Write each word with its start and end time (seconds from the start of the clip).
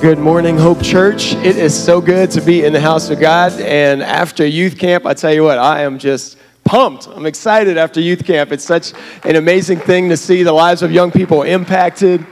good 0.00 0.18
morning, 0.18 0.56
Hope 0.56 0.82
Church. 0.82 1.34
It 1.34 1.58
is 1.58 1.78
so 1.78 2.00
good 2.00 2.30
to 2.30 2.40
be 2.40 2.64
in 2.64 2.72
the 2.72 2.80
house 2.80 3.10
of 3.10 3.20
God. 3.20 3.52
And 3.60 4.02
after 4.02 4.46
youth 4.46 4.78
camp, 4.78 5.04
I 5.04 5.12
tell 5.12 5.30
you 5.30 5.44
what, 5.44 5.58
I 5.58 5.82
am 5.82 5.98
just 5.98 6.38
pumped. 6.64 7.06
I'm 7.06 7.26
excited 7.26 7.76
after 7.76 8.00
youth 8.00 8.24
camp. 8.24 8.50
It's 8.50 8.64
such 8.64 8.94
an 9.24 9.36
amazing 9.36 9.78
thing 9.80 10.08
to 10.08 10.16
see 10.16 10.42
the 10.42 10.54
lives 10.54 10.80
of 10.82 10.90
young 10.90 11.10
people 11.10 11.42
impacted. 11.42 12.26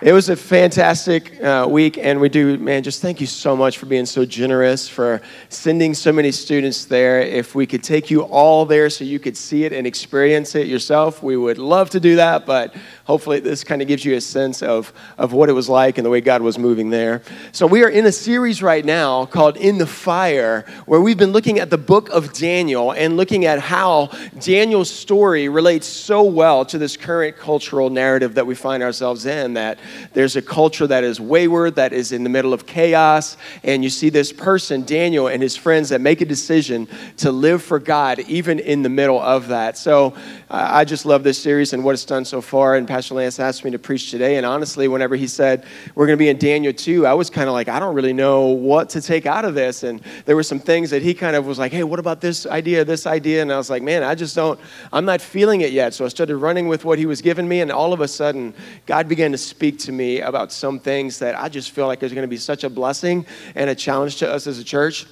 It 0.00 0.14
was 0.14 0.30
a 0.30 0.36
fantastic 0.36 1.42
uh, 1.42 1.66
week, 1.68 1.98
and 1.98 2.20
we 2.20 2.30
do, 2.30 2.58
man, 2.58 2.82
just 2.82 3.02
thank 3.02 3.20
you 3.20 3.26
so 3.26 3.54
much 3.54 3.76
for 3.78 3.86
being 3.86 4.06
so 4.06 4.24
generous, 4.24 4.88
for 4.88 5.20
sending 5.50 5.92
so 5.92 6.10
many 6.10 6.30
students 6.30 6.86
there. 6.86 7.20
If 7.20 7.54
we 7.54 7.66
could 7.66 7.82
take 7.82 8.10
you 8.10 8.22
all 8.22 8.64
there 8.64 8.88
so 8.88 9.04
you 9.04 9.18
could 9.18 9.36
see 9.36 9.64
it 9.64 9.74
and 9.74 9.86
experience 9.86 10.54
it 10.54 10.66
yourself, 10.66 11.22
we 11.22 11.36
would 11.36 11.58
love 11.58 11.90
to 11.90 12.00
do 12.00 12.16
that, 12.16 12.44
but 12.44 12.74
hopefully 13.04 13.40
this 13.40 13.62
kind 13.64 13.80
of 13.80 13.88
gives 13.88 14.04
you 14.04 14.14
a 14.14 14.20
sense 14.20 14.62
of, 14.62 14.92
of 15.18 15.32
what 15.32 15.48
it 15.48 15.52
was 15.52 15.68
like 15.68 15.98
and 15.98 16.04
the 16.04 16.10
way 16.10 16.20
God 16.20 16.42
was 16.42 16.58
moving 16.58 16.90
there. 16.90 17.22
So 17.52 17.66
we 17.66 17.84
are 17.84 17.88
in 17.88 18.06
a 18.06 18.12
series 18.12 18.62
right 18.62 18.84
now 18.84 19.26
called 19.26 19.56
In 19.56 19.78
the 19.78 19.86
Fire, 19.86 20.64
where 20.86 21.00
we've 21.00 21.18
been 21.18 21.32
looking 21.32 21.58
at 21.58 21.70
the 21.70 21.78
book 21.78 22.08
of 22.08 22.32
Daniel 22.32 22.92
and 22.92 23.16
looking 23.16 23.44
at 23.44 23.60
how 23.60 24.10
Daniel's 24.40 24.90
story 24.90 25.48
relates 25.48 25.86
so 25.86 26.22
well 26.22 26.64
to 26.64 26.78
this 26.78 26.96
current 26.96 27.36
cultural 27.36 27.90
narrative 27.90 28.34
that 28.34 28.46
we 28.46 28.54
find 28.54 28.82
ourselves 28.82 29.26
in, 29.26 29.54
that 29.54 29.78
there's 30.14 30.36
a 30.36 30.42
culture 30.42 30.86
that 30.86 31.04
is 31.04 31.20
wayward, 31.20 31.74
that 31.76 31.92
is 31.92 32.12
in 32.12 32.24
the 32.24 32.30
middle 32.30 32.52
of 32.52 32.66
chaos, 32.66 33.36
and 33.62 33.84
you 33.84 33.90
see 33.90 34.08
this 34.08 34.32
person, 34.32 34.82
Daniel, 34.84 35.28
and 35.28 35.42
his 35.42 35.56
friends 35.56 35.90
that 35.90 36.00
make 36.00 36.20
a 36.20 36.24
decision 36.24 36.88
to 37.18 37.30
live 37.30 37.62
for 37.62 37.78
God 37.78 38.20
even 38.20 38.58
in 38.58 38.82
the 38.82 38.88
middle 38.88 39.20
of 39.20 39.48
that. 39.48 39.76
So 39.76 40.14
uh, 40.50 40.68
I 40.70 40.84
just 40.84 41.04
love 41.06 41.22
this 41.22 41.40
series 41.40 41.72
and 41.72 41.84
what 41.84 41.92
it's 41.92 42.04
done 42.04 42.24
so 42.24 42.40
far. 42.40 42.76
And 42.76 42.86
Pastor 42.94 43.14
Lance 43.14 43.40
asked 43.40 43.64
me 43.64 43.72
to 43.72 43.78
preach 43.80 44.12
today. 44.12 44.36
And 44.36 44.46
honestly, 44.46 44.86
whenever 44.86 45.16
he 45.16 45.26
said 45.26 45.66
we're 45.96 46.06
going 46.06 46.16
to 46.16 46.22
be 46.22 46.28
in 46.28 46.38
Daniel 46.38 46.72
2, 46.72 47.04
I 47.08 47.14
was 47.14 47.28
kind 47.28 47.48
of 47.48 47.52
like, 47.52 47.68
I 47.68 47.80
don't 47.80 47.92
really 47.92 48.12
know 48.12 48.50
what 48.50 48.90
to 48.90 49.00
take 49.00 49.26
out 49.26 49.44
of 49.44 49.56
this. 49.56 49.82
And 49.82 50.00
there 50.26 50.36
were 50.36 50.44
some 50.44 50.60
things 50.60 50.90
that 50.90 51.02
he 51.02 51.12
kind 51.12 51.34
of 51.34 51.44
was 51.44 51.58
like, 51.58 51.72
hey, 51.72 51.82
what 51.82 51.98
about 51.98 52.20
this 52.20 52.46
idea, 52.46 52.84
this 52.84 53.04
idea? 53.04 53.42
And 53.42 53.52
I 53.52 53.56
was 53.56 53.68
like, 53.68 53.82
man, 53.82 54.04
I 54.04 54.14
just 54.14 54.36
don't, 54.36 54.60
I'm 54.92 55.04
not 55.04 55.20
feeling 55.20 55.62
it 55.62 55.72
yet. 55.72 55.92
So 55.92 56.04
I 56.04 56.08
started 56.08 56.36
running 56.36 56.68
with 56.68 56.84
what 56.84 57.00
he 57.00 57.04
was 57.04 57.20
giving 57.20 57.48
me. 57.48 57.62
And 57.62 57.72
all 57.72 57.92
of 57.92 58.00
a 58.00 58.06
sudden, 58.06 58.54
God 58.86 59.08
began 59.08 59.32
to 59.32 59.38
speak 59.38 59.80
to 59.80 59.90
me 59.90 60.20
about 60.20 60.52
some 60.52 60.78
things 60.78 61.18
that 61.18 61.36
I 61.36 61.48
just 61.48 61.72
feel 61.72 61.88
like 61.88 62.00
is 62.04 62.12
going 62.12 62.22
to 62.22 62.28
be 62.28 62.36
such 62.36 62.62
a 62.62 62.70
blessing 62.70 63.26
and 63.56 63.68
a 63.68 63.74
challenge 63.74 64.18
to 64.18 64.30
us 64.32 64.46
as 64.46 64.60
a 64.60 64.64
church. 64.64 65.04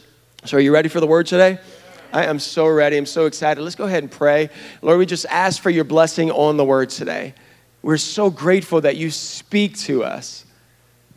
So 0.44 0.56
are 0.56 0.60
you 0.60 0.72
ready 0.72 0.88
for 0.88 1.00
the 1.00 1.08
word 1.08 1.27
today? 1.27 1.58
I 2.12 2.27
am 2.27 2.38
so 2.38 2.69
ready. 2.69 2.97
I'm 2.97 3.06
so 3.06 3.27
excited. 3.27 3.60
Let's 3.60 3.75
go 3.75 3.86
ahead 3.86 4.05
and 4.05 4.12
pray. 4.12 4.50
Lord, 4.83 5.00
we 5.00 5.06
just 5.06 5.27
ask 5.27 5.60
for 5.60 5.70
your 5.70 5.84
blessing 5.84 6.30
on 6.30 6.56
the 6.58 6.64
word 6.64 6.91
today. 6.91 7.34
We're 7.83 7.97
so 7.97 8.30
grateful 8.30 8.80
that 8.83 8.97
you 8.97 9.11
speak 9.11 9.77
to 9.80 10.05
us. 10.05 10.44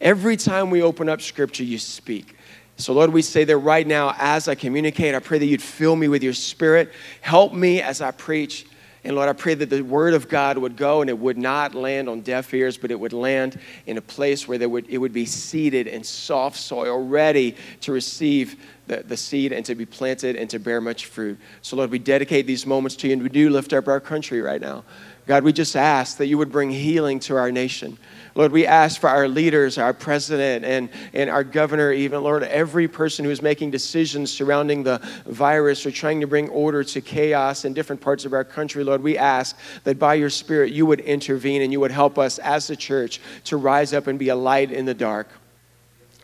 Every 0.02 0.36
time 0.36 0.72
we 0.72 0.82
open 0.82 1.08
up 1.08 1.22
scripture, 1.22 1.64
you 1.64 1.78
speak. 1.78 2.36
So, 2.78 2.92
Lord, 2.92 3.14
we 3.14 3.22
say 3.22 3.46
that 3.46 3.58
right 3.58 3.88
now 3.88 4.14
as 4.18 4.48
I 4.48 4.56
communicate, 4.56 5.16
I 5.16 5.20
pray 5.20 5.38
that 5.38 5.46
you'd 5.46 5.62
fill 5.62 5.96
me 5.96 6.08
with 6.08 6.24
your 6.24 6.34
spirit. 6.34 6.92
Help 7.22 7.54
me 7.54 7.82
as 7.82 8.02
I 8.02 8.12
preach. 8.12 8.66
And 9.06 9.16
Lord, 9.16 9.30
I 9.30 9.34
pray 9.34 9.54
that 9.54 9.70
the 9.70 9.84
word 9.84 10.16
of 10.16 10.28
God 10.28 10.58
would 10.58 10.76
go 10.76 11.02
and 11.02 11.10
it 11.10 11.18
would 11.18 11.38
not 11.38 11.76
land 11.76 12.10
on 12.10 12.22
deaf 12.22 12.52
ears, 12.56 12.76
but 12.76 12.90
it 12.90 13.00
would 13.00 13.14
land 13.14 13.60
in 13.86 13.98
a 13.98 14.02
place 14.02 14.48
where 14.48 14.68
would, 14.68 14.90
it 14.90 14.98
would 14.98 15.14
be 15.14 15.28
seated 15.28 15.86
in 15.86 16.04
soft 16.04 16.58
soil, 16.58 17.08
ready 17.08 17.56
to 17.82 17.92
receive 17.92 18.60
the, 18.88 18.98
the 18.98 19.18
seed 19.18 19.52
and 19.52 19.66
to 19.66 19.76
be 19.76 19.86
planted 19.86 20.36
and 20.36 20.50
to 20.50 20.60
bear 20.60 20.80
much 20.82 21.08
fruit. 21.08 21.40
So, 21.62 21.76
Lord, 21.76 21.92
we 21.92 22.00
dedicate 22.00 22.48
these 22.48 22.66
moments 22.66 22.96
to 22.98 23.08
you 23.08 23.14
and 23.14 23.24
we 23.24 23.30
do 23.30 23.50
lift 23.50 23.74
up 23.74 23.88
our 23.88 24.00
country 24.00 24.42
right 24.42 24.62
now. 24.62 24.84
God, 25.28 25.44
we 25.44 25.54
just 25.54 25.76
ask 25.76 26.18
that 26.18 26.28
you 26.28 26.38
would 26.38 26.52
bring 26.52 26.70
healing 26.70 27.20
to 27.22 27.36
our 27.36 27.52
nation. 27.52 27.98
Lord, 28.36 28.52
we 28.52 28.68
ask 28.68 29.02
for 29.02 29.10
our 29.10 29.28
leaders, 29.28 29.80
our 29.80 29.94
president, 29.94 30.64
and, 30.66 30.90
and 31.14 31.32
our 31.32 31.44
governor, 31.44 31.92
even, 31.92 32.22
Lord, 32.22 32.44
every 32.44 32.88
person 32.88 33.26
who 33.26 33.32
is 33.32 33.42
making 33.42 33.72
decisions 33.72 34.32
surrounding 34.32 34.84
the 34.84 35.00
virus 35.26 35.84
or 35.84 35.90
trying 35.90 36.22
to 36.22 36.28
bring 36.28 36.50
order 36.50 36.84
to 36.84 37.02
chaos 37.02 37.66
in 37.66 37.74
different 37.74 38.02
parts 38.02 38.26
of 38.26 38.34
our 38.34 38.44
country, 38.44 38.84
Lord, 38.84 39.02
we 39.02 39.18
ask 39.18 39.58
that 39.84 39.98
by 39.98 40.14
your 40.14 40.30
Spirit 40.30 40.74
you 40.74 40.86
would 40.86 41.00
intervene 41.00 41.64
and 41.64 41.72
you 41.72 41.80
would 41.80 41.92
help 41.92 42.20
us 42.20 42.38
as 42.38 42.70
a 42.70 42.76
church 42.76 43.20
to 43.46 43.58
rise 43.58 43.94
up 43.94 44.06
and 44.06 44.20
be 44.20 44.30
a 44.30 44.36
light 44.36 44.72
in 44.72 44.86
the 44.86 44.94
dark. 44.94 45.30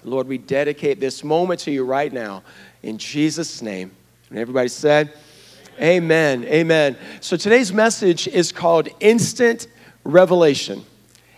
Lord, 0.03 0.27
we 0.27 0.37
dedicate 0.37 0.99
this 0.99 1.23
moment 1.23 1.59
to 1.61 1.71
you 1.71 1.85
right 1.85 2.11
now 2.11 2.43
in 2.83 2.97
Jesus' 2.97 3.61
name. 3.61 3.91
And 4.29 4.39
everybody 4.39 4.69
said, 4.69 5.13
Amen. 5.79 6.43
Amen. 6.45 6.97
So 7.21 7.37
today's 7.37 7.71
message 7.71 8.27
is 8.27 8.51
called 8.51 8.89
Instant 8.99 9.67
Revelation. 10.03 10.85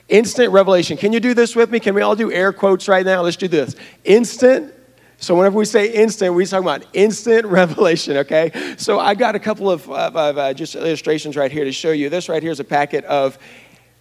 Instant 0.10 0.52
revelation. 0.52 0.98
Can 0.98 1.14
you 1.14 1.20
do 1.20 1.34
this 1.34 1.56
with 1.56 1.72
me? 1.72 1.80
Can 1.80 1.96
we 1.96 2.02
all 2.02 2.16
do 2.16 2.32
air 2.32 2.52
quotes 2.52 2.88
right 2.88 3.06
now? 3.06 3.22
Let's 3.22 3.38
do 3.38 3.48
this. 3.48 3.76
Instant. 4.04 4.74
So 5.18 5.36
whenever 5.36 5.58
we 5.58 5.64
say 5.64 5.90
instant, 5.90 6.34
we're 6.34 6.46
talking 6.46 6.68
about 6.68 6.86
instant 6.94 7.46
revelation, 7.48 8.18
okay? 8.18 8.76
So 8.78 9.00
I 9.00 9.16
got 9.16 9.36
a 9.36 9.40
couple 9.40 9.72
of, 9.72 9.90
of, 9.90 10.18
of 10.18 10.38
uh, 10.38 10.54
just 10.54 10.76
illustrations 10.76 11.38
right 11.38 11.52
here 11.52 11.64
to 11.64 11.72
show 11.72 11.92
you. 11.92 12.10
This 12.10 12.28
right 12.28 12.44
here 12.44 12.52
is 12.52 12.60
a 12.60 12.66
packet 12.66 13.06
of 13.06 13.38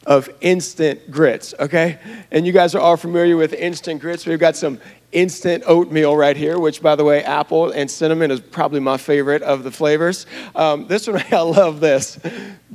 of 0.06 0.28
instant 0.40 1.10
grits, 1.10 1.54
okay? 1.58 1.98
And 2.30 2.46
you 2.46 2.52
guys 2.52 2.74
are 2.74 2.80
all 2.80 2.96
familiar 2.96 3.36
with 3.36 3.52
instant 3.52 4.00
grits. 4.00 4.26
We've 4.26 4.38
got 4.38 4.56
some 4.56 4.80
instant 5.12 5.62
oatmeal 5.66 6.16
right 6.16 6.36
here, 6.36 6.58
which, 6.58 6.82
by 6.82 6.96
the 6.96 7.04
way, 7.04 7.22
apple 7.22 7.70
and 7.70 7.90
cinnamon 7.90 8.30
is 8.30 8.40
probably 8.40 8.80
my 8.80 8.96
favorite 8.96 9.42
of 9.42 9.62
the 9.62 9.70
flavors. 9.70 10.26
Um, 10.54 10.86
this 10.88 11.06
one, 11.06 11.22
I 11.30 11.40
love 11.40 11.80
this 11.80 12.18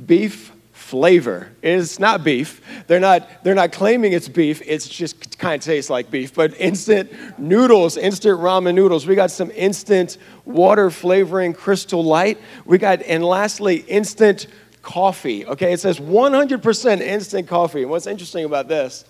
beef 0.06 0.52
flavor. 0.72 1.50
It's 1.60 1.98
not 1.98 2.24
beef. 2.24 2.62
They're 2.86 2.98
not, 2.98 3.44
they're 3.44 3.54
not 3.54 3.72
claiming 3.72 4.14
it's 4.14 4.28
beef. 4.28 4.62
It's 4.64 4.88
just 4.88 5.38
kind 5.38 5.60
of 5.60 5.62
tastes 5.62 5.90
like 5.90 6.10
beef. 6.10 6.32
But 6.32 6.58
instant 6.58 7.12
noodles, 7.38 7.98
instant 7.98 8.40
ramen 8.40 8.74
noodles. 8.74 9.06
We 9.06 9.14
got 9.14 9.30
some 9.30 9.50
instant 9.50 10.16
water 10.46 10.90
flavoring 10.90 11.52
crystal 11.52 12.02
light. 12.02 12.38
We 12.64 12.78
got, 12.78 13.02
and 13.02 13.22
lastly, 13.22 13.84
instant 13.86 14.46
coffee. 14.88 15.44
Okay, 15.44 15.74
it 15.74 15.80
says 15.80 16.00
100% 16.00 17.00
instant 17.02 17.46
coffee. 17.46 17.82
And 17.82 17.90
what's 17.90 18.06
interesting 18.06 18.46
about 18.46 18.68
this 18.68 19.04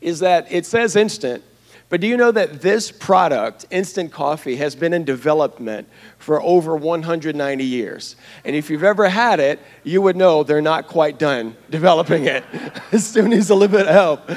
is 0.00 0.20
that 0.20 0.46
it 0.52 0.64
says 0.66 0.94
instant, 0.94 1.42
but 1.88 2.00
do 2.00 2.06
you 2.06 2.16
know 2.16 2.30
that 2.30 2.60
this 2.60 2.92
product, 2.92 3.66
instant 3.72 4.12
coffee, 4.12 4.54
has 4.54 4.76
been 4.76 4.92
in 4.92 5.04
development 5.04 5.88
for 6.18 6.40
over 6.40 6.76
190 6.76 7.64
years? 7.64 8.14
And 8.44 8.54
if 8.54 8.70
you've 8.70 8.84
ever 8.84 9.08
had 9.08 9.40
it, 9.40 9.58
you 9.82 10.00
would 10.00 10.14
know 10.14 10.44
they're 10.44 10.62
not 10.62 10.86
quite 10.86 11.18
done 11.18 11.56
developing 11.70 12.26
it. 12.26 12.44
it 12.92 13.00
still 13.00 13.26
needs 13.26 13.50
a 13.50 13.56
little 13.56 13.76
bit 13.76 13.88
of 13.88 13.92
help. 13.92 14.30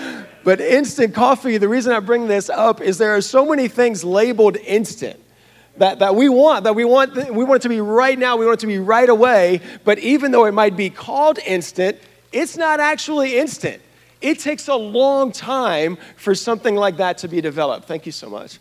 But 0.43 0.59
instant 0.59 1.13
coffee, 1.13 1.59
the 1.59 1.69
reason 1.69 1.93
I 1.93 1.99
bring 1.99 2.27
this 2.27 2.49
up 2.49 2.81
is 2.81 2.97
there 2.97 3.15
are 3.15 3.21
so 3.21 3.45
many 3.45 3.67
things 3.67 4.03
labeled 4.03 4.57
instant. 4.57 5.20
That, 5.81 5.97
that 5.97 6.13
we 6.13 6.29
want, 6.29 6.65
that 6.65 6.75
we 6.75 6.85
want, 6.85 7.15
we 7.15 7.43
want 7.43 7.55
it 7.55 7.61
to 7.63 7.69
be 7.69 7.81
right 7.81 8.19
now, 8.19 8.37
we 8.37 8.45
want 8.45 8.59
it 8.59 8.61
to 8.61 8.67
be 8.67 8.77
right 8.77 9.09
away, 9.09 9.61
but 9.83 9.97
even 9.97 10.31
though 10.31 10.45
it 10.45 10.51
might 10.51 10.77
be 10.77 10.91
called 10.91 11.39
instant, 11.39 11.97
it's 12.31 12.55
not 12.55 12.79
actually 12.79 13.39
instant. 13.39 13.81
It 14.21 14.37
takes 14.37 14.67
a 14.67 14.75
long 14.75 15.31
time 15.31 15.97
for 16.17 16.35
something 16.35 16.75
like 16.75 16.97
that 16.97 17.17
to 17.17 17.27
be 17.27 17.41
developed. 17.41 17.87
Thank 17.87 18.05
you 18.05 18.11
so 18.11 18.29
much. 18.29 18.59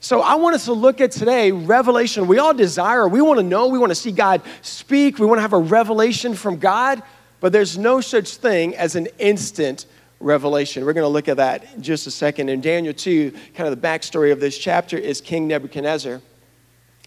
So, 0.00 0.22
I 0.22 0.34
want 0.34 0.56
us 0.56 0.64
to 0.64 0.72
look 0.72 1.00
at 1.00 1.12
today 1.12 1.52
revelation. 1.52 2.26
We 2.26 2.40
all 2.40 2.52
desire, 2.52 3.06
we 3.06 3.20
want 3.22 3.38
to 3.38 3.46
know, 3.46 3.68
we 3.68 3.78
want 3.78 3.90
to 3.90 3.94
see 3.94 4.10
God 4.10 4.42
speak, 4.62 5.20
we 5.20 5.26
want 5.26 5.38
to 5.38 5.42
have 5.42 5.52
a 5.52 5.58
revelation 5.58 6.34
from 6.34 6.58
God, 6.58 7.00
but 7.38 7.52
there's 7.52 7.78
no 7.78 8.00
such 8.00 8.38
thing 8.38 8.74
as 8.74 8.96
an 8.96 9.06
instant 9.20 9.86
revelation. 10.18 10.84
We're 10.84 10.94
going 10.94 11.04
to 11.04 11.08
look 11.08 11.28
at 11.28 11.36
that 11.36 11.74
in 11.76 11.82
just 11.84 12.08
a 12.08 12.10
second. 12.10 12.48
In 12.48 12.60
Daniel 12.60 12.92
2, 12.92 13.30
kind 13.54 13.72
of 13.72 13.80
the 13.80 13.86
backstory 13.86 14.32
of 14.32 14.40
this 14.40 14.58
chapter 14.58 14.98
is 14.98 15.20
King 15.20 15.46
Nebuchadnezzar 15.46 16.20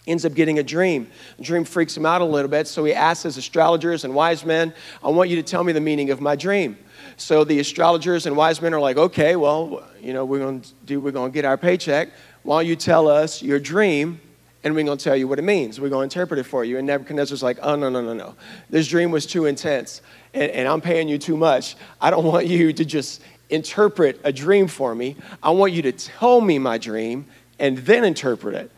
ends 0.09 0.25
up 0.25 0.33
getting 0.33 0.59
a 0.59 0.63
dream. 0.63 1.09
The 1.37 1.43
dream 1.43 1.63
freaks 1.63 1.95
him 1.95 2.05
out 2.05 2.21
a 2.21 2.25
little 2.25 2.49
bit, 2.49 2.67
so 2.67 2.83
he 2.83 2.93
asks 2.93 3.23
his 3.23 3.37
astrologers 3.37 4.03
and 4.03 4.13
wise 4.13 4.43
men, 4.43 4.73
I 5.03 5.09
want 5.09 5.29
you 5.29 5.35
to 5.35 5.43
tell 5.43 5.63
me 5.63 5.71
the 5.71 5.81
meaning 5.81 6.09
of 6.09 6.19
my 6.19 6.35
dream. 6.35 6.77
So 7.17 7.43
the 7.43 7.59
astrologers 7.59 8.25
and 8.25 8.35
wise 8.35 8.61
men 8.61 8.73
are 8.73 8.79
like, 8.79 8.97
okay, 8.97 9.35
well, 9.35 9.83
you 10.01 10.13
know, 10.13 10.25
we're 10.25 10.39
going 10.39 10.61
to 10.61 10.73
do, 10.85 10.99
we're 10.99 11.11
going 11.11 11.31
to 11.31 11.33
get 11.33 11.45
our 11.45 11.57
paycheck. 11.57 12.09
Why 12.43 12.61
don't 12.61 12.69
you 12.69 12.75
tell 12.75 13.07
us 13.07 13.41
your 13.41 13.59
dream 13.59 14.19
and 14.63 14.75
we're 14.75 14.83
going 14.83 14.97
to 14.97 15.03
tell 15.03 15.15
you 15.15 15.27
what 15.27 15.39
it 15.39 15.43
means. 15.43 15.79
We're 15.79 15.89
going 15.89 16.09
to 16.09 16.15
interpret 16.15 16.39
it 16.39 16.43
for 16.43 16.65
you. 16.65 16.77
And 16.77 16.87
Nebuchadnezzar's 16.87 17.43
like, 17.43 17.59
oh, 17.61 17.75
no, 17.75 17.89
no, 17.89 18.01
no, 18.01 18.13
no. 18.13 18.35
This 18.69 18.87
dream 18.87 19.09
was 19.11 19.25
too 19.25 19.45
intense, 19.45 20.01
and, 20.33 20.51
and, 20.51 20.67
I'm 20.67 20.81
paying 20.81 21.07
you 21.07 21.17
too 21.17 21.37
much. 21.37 21.77
I 22.01 22.09
don't 22.09 22.25
want 22.25 22.45
you 22.45 22.73
to 22.73 22.83
just 22.83 23.21
interpret 23.49 24.19
a 24.23 24.33
dream 24.33 24.67
for 24.67 24.93
me. 24.93 25.15
I 25.41 25.51
want 25.51 25.71
you 25.71 25.81
to 25.83 25.93
tell 25.93 26.41
me 26.41 26.59
my 26.59 26.77
dream 26.77 27.25
and 27.57 27.77
then 27.79 28.03
interpret 28.03 28.55
it 28.55 28.71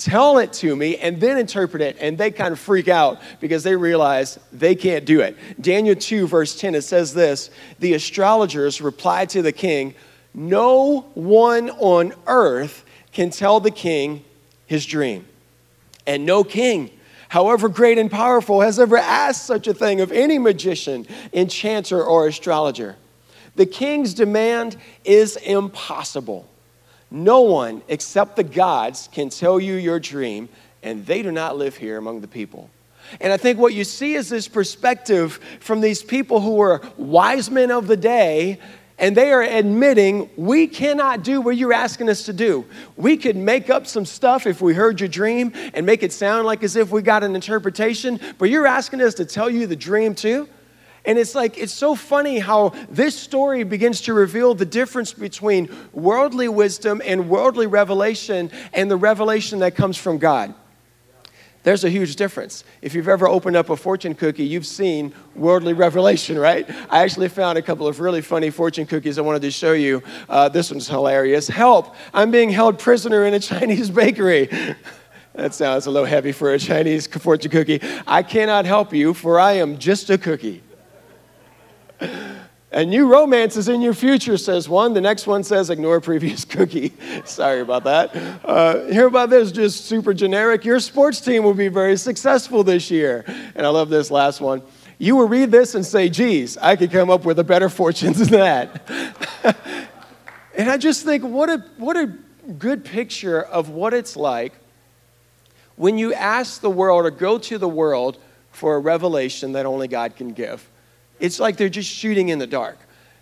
tell 0.00 0.38
it 0.38 0.52
to 0.54 0.74
me, 0.74 0.96
and 0.96 1.20
then 1.20 1.38
interpret 1.38 1.82
it. 1.82 1.96
And 2.00 2.16
they 2.18 2.30
kind 2.30 2.52
of 2.52 2.58
freak 2.58 2.88
out 2.88 3.20
because 3.38 3.62
they 3.62 3.76
realize 3.76 4.38
they 4.52 4.74
can't 4.74 5.04
do 5.04 5.20
it. 5.20 5.36
Daniel 5.60 5.94
2, 5.94 6.26
verse 6.26 6.58
10, 6.58 6.74
it 6.74 6.82
says 6.82 7.14
this 7.14 7.50
The 7.78 7.94
astrologers 7.94 8.80
replied 8.80 9.30
to 9.30 9.42
the 9.42 9.52
king, 9.52 9.94
No 10.34 11.02
one 11.14 11.70
on 11.70 12.14
earth 12.26 12.84
can 13.12 13.30
tell 13.30 13.60
the 13.60 13.70
king 13.70 14.24
his 14.66 14.86
dream. 14.86 15.26
And 16.06 16.24
no 16.24 16.42
king, 16.42 16.90
however 17.28 17.68
great 17.68 17.98
and 17.98 18.10
powerful, 18.10 18.62
has 18.62 18.80
ever 18.80 18.96
asked 18.96 19.44
such 19.44 19.66
a 19.66 19.74
thing 19.74 20.00
of 20.00 20.10
any 20.10 20.38
magician, 20.38 21.06
enchanter, 21.32 22.02
or 22.02 22.26
astrologer. 22.26 22.96
The 23.56 23.66
king's 23.66 24.14
demand 24.14 24.76
is 25.04 25.36
impossible. 25.36 26.48
No 27.10 27.40
one 27.40 27.82
except 27.88 28.36
the 28.36 28.44
gods 28.44 29.08
can 29.12 29.30
tell 29.30 29.58
you 29.58 29.74
your 29.74 29.98
dream, 29.98 30.48
and 30.82 31.04
they 31.06 31.22
do 31.22 31.32
not 31.32 31.56
live 31.56 31.76
here 31.76 31.98
among 31.98 32.20
the 32.20 32.28
people. 32.28 32.70
And 33.20 33.32
I 33.32 33.36
think 33.36 33.58
what 33.58 33.74
you 33.74 33.82
see 33.82 34.14
is 34.14 34.28
this 34.28 34.46
perspective 34.46 35.40
from 35.58 35.80
these 35.80 36.02
people 36.02 36.40
who 36.40 36.54
were 36.54 36.80
wise 36.96 37.50
men 37.50 37.72
of 37.72 37.88
the 37.88 37.96
day, 37.96 38.60
and 38.98 39.16
they 39.16 39.32
are 39.32 39.42
admitting 39.42 40.30
we 40.36 40.66
cannot 40.66 41.24
do 41.24 41.40
what 41.40 41.56
you're 41.56 41.72
asking 41.72 42.08
us 42.08 42.24
to 42.24 42.32
do. 42.32 42.66
We 42.96 43.16
could 43.16 43.36
make 43.36 43.70
up 43.70 43.86
some 43.86 44.04
stuff 44.04 44.46
if 44.46 44.60
we 44.60 44.74
heard 44.74 45.00
your 45.00 45.08
dream 45.08 45.52
and 45.74 45.86
make 45.86 46.02
it 46.02 46.12
sound 46.12 46.46
like 46.46 46.62
as 46.62 46.76
if 46.76 46.90
we 46.90 47.02
got 47.02 47.24
an 47.24 47.34
interpretation, 47.34 48.20
but 48.38 48.50
you're 48.50 48.66
asking 48.66 49.00
us 49.00 49.14
to 49.14 49.24
tell 49.24 49.50
you 49.50 49.66
the 49.66 49.76
dream 49.76 50.14
too? 50.14 50.48
And 51.04 51.18
it's 51.18 51.34
like, 51.34 51.56
it's 51.58 51.72
so 51.72 51.94
funny 51.94 52.38
how 52.38 52.74
this 52.88 53.18
story 53.18 53.64
begins 53.64 54.02
to 54.02 54.14
reveal 54.14 54.54
the 54.54 54.66
difference 54.66 55.12
between 55.12 55.74
worldly 55.92 56.48
wisdom 56.48 57.00
and 57.04 57.28
worldly 57.28 57.66
revelation 57.66 58.50
and 58.72 58.90
the 58.90 58.96
revelation 58.96 59.60
that 59.60 59.74
comes 59.74 59.96
from 59.96 60.18
God. 60.18 60.54
There's 61.62 61.84
a 61.84 61.90
huge 61.90 62.16
difference. 62.16 62.64
If 62.80 62.94
you've 62.94 63.08
ever 63.08 63.28
opened 63.28 63.54
up 63.54 63.68
a 63.68 63.76
fortune 63.76 64.14
cookie, 64.14 64.44
you've 64.44 64.66
seen 64.66 65.12
worldly 65.34 65.74
revelation, 65.74 66.38
right? 66.38 66.66
I 66.88 67.02
actually 67.02 67.28
found 67.28 67.58
a 67.58 67.62
couple 67.62 67.86
of 67.86 68.00
really 68.00 68.22
funny 68.22 68.48
fortune 68.48 68.86
cookies 68.86 69.18
I 69.18 69.22
wanted 69.22 69.42
to 69.42 69.50
show 69.50 69.72
you. 69.72 70.02
Uh, 70.26 70.48
this 70.48 70.70
one's 70.70 70.88
hilarious. 70.88 71.48
Help! 71.48 71.94
I'm 72.14 72.30
being 72.30 72.48
held 72.48 72.78
prisoner 72.78 73.26
in 73.26 73.34
a 73.34 73.40
Chinese 73.40 73.90
bakery. 73.90 74.48
that 75.34 75.52
sounds 75.52 75.84
a 75.84 75.90
little 75.90 76.08
heavy 76.08 76.32
for 76.32 76.54
a 76.54 76.58
Chinese 76.58 77.06
fortune 77.06 77.50
cookie. 77.50 77.80
I 78.06 78.22
cannot 78.22 78.64
help 78.64 78.94
you, 78.94 79.12
for 79.12 79.38
I 79.38 79.52
am 79.52 79.76
just 79.76 80.08
a 80.08 80.16
cookie. 80.16 80.62
A 82.72 82.84
new 82.84 83.10
romance 83.10 83.56
is 83.56 83.68
in 83.68 83.80
your 83.80 83.94
future, 83.94 84.36
says 84.36 84.68
one. 84.68 84.94
The 84.94 85.00
next 85.00 85.26
one 85.26 85.42
says, 85.42 85.70
ignore 85.70 86.00
previous 86.00 86.44
cookie. 86.46 86.92
Sorry 87.24 87.60
about 87.60 87.82
that. 87.84 88.14
Uh, 88.44 88.84
hear 88.86 89.08
about 89.08 89.28
this, 89.28 89.50
just 89.50 89.86
super 89.86 90.14
generic. 90.14 90.64
Your 90.64 90.78
sports 90.78 91.20
team 91.20 91.42
will 91.42 91.54
be 91.54 91.66
very 91.66 91.96
successful 91.96 92.62
this 92.62 92.88
year. 92.88 93.24
And 93.56 93.66
I 93.66 93.70
love 93.70 93.88
this 93.88 94.08
last 94.10 94.40
one. 94.40 94.62
You 94.98 95.16
will 95.16 95.26
read 95.26 95.50
this 95.50 95.74
and 95.74 95.84
say, 95.84 96.08
geez, 96.08 96.58
I 96.58 96.76
could 96.76 96.92
come 96.92 97.10
up 97.10 97.24
with 97.24 97.40
a 97.40 97.44
better 97.44 97.68
fortune 97.80 98.12
than 98.12 98.28
that. 98.28 98.88
and 100.56 100.70
I 100.70 100.76
just 100.76 101.04
think, 101.04 101.24
what 101.24 101.50
a, 101.50 101.64
what 101.76 101.96
a 101.96 102.06
good 102.58 102.84
picture 102.84 103.42
of 103.42 103.70
what 103.70 103.94
it's 103.94 104.14
like 104.14 104.52
when 105.74 105.98
you 105.98 106.14
ask 106.14 106.60
the 106.60 106.70
world 106.70 107.04
or 107.04 107.10
go 107.10 107.36
to 107.38 107.58
the 107.58 107.68
world 107.68 108.18
for 108.52 108.76
a 108.76 108.78
revelation 108.78 109.52
that 109.52 109.66
only 109.66 109.88
God 109.88 110.14
can 110.14 110.34
give. 110.34 110.69
It's 111.20 111.38
like 111.38 111.56
they're 111.56 111.68
just 111.68 111.90
shooting 111.90 112.30
in 112.30 112.38
the 112.38 112.46
dark. 112.46 112.78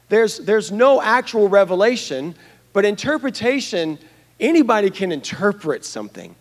There's, 0.09 0.39
there's 0.39 0.73
no 0.73 1.03
actual 1.03 1.49
revelation, 1.49 2.35
but 2.73 2.85
interpretation, 2.85 3.99
anybody 4.41 4.91
can 4.91 5.13
interpret 5.13 5.85
something, 5.85 6.35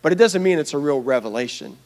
but 0.00 0.10
it 0.10 0.16
doesn't 0.16 0.42
mean 0.42 0.58
it's 0.58 0.74
a 0.74 0.78
real 0.78 1.00
revelation. 1.00 1.76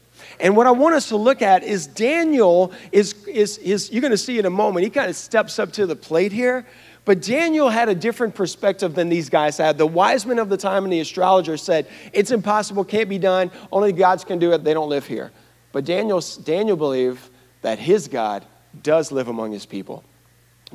And 0.41 0.57
what 0.57 0.67
I 0.67 0.71
want 0.71 0.95
us 0.95 1.09
to 1.09 1.17
look 1.17 1.43
at 1.43 1.63
is 1.63 1.87
Daniel 1.87 2.73
is, 2.93 3.15
is, 3.27 3.59
is 3.59 3.91
you're 3.91 4.01
going 4.01 4.13
to 4.13 4.19
see 4.19 4.39
in 4.39 4.47
a 4.47 4.51
moment, 4.51 4.85
he 4.85 4.91
kind 4.91 5.11
of 5.11 5.17
steps 5.17 5.59
up 5.59 5.73
to 5.73 5.87
the 5.87 5.97
plate 5.97 6.33
here. 6.33 6.67
But 7.05 7.23
Daniel 7.23 7.69
had 7.69 7.89
a 7.89 7.95
different 7.95 8.35
perspective 8.35 8.95
than 8.95 9.09
these 9.09 9.29
guys 9.29 9.57
had. 9.59 9.79
The 9.79 9.87
wise 9.87 10.27
men 10.27 10.41
of 10.41 10.49
the 10.49 10.57
time 10.57 10.85
and 10.85 10.93
the 10.93 11.01
astrologers 11.01 11.63
said, 11.63 11.87
it's 12.13 12.33
impossible, 12.33 12.85
can't 12.85 13.09
be 13.09 13.19
done, 13.19 13.53
only 13.71 13.93
gods 13.93 14.25
can 14.25 14.41
do 14.41 14.53
it, 14.53 14.65
they 14.65 14.75
don't 14.75 14.89
live 14.89 15.07
here. 15.07 15.31
But 15.71 15.85
Daniel, 15.85 16.21
Daniel 16.43 16.77
believed 16.77 17.21
that 17.63 17.79
his 17.79 18.09
God 18.09 18.45
does 18.83 19.13
live 19.13 19.29
among 19.29 19.53
his 19.53 19.67
people. 19.67 20.05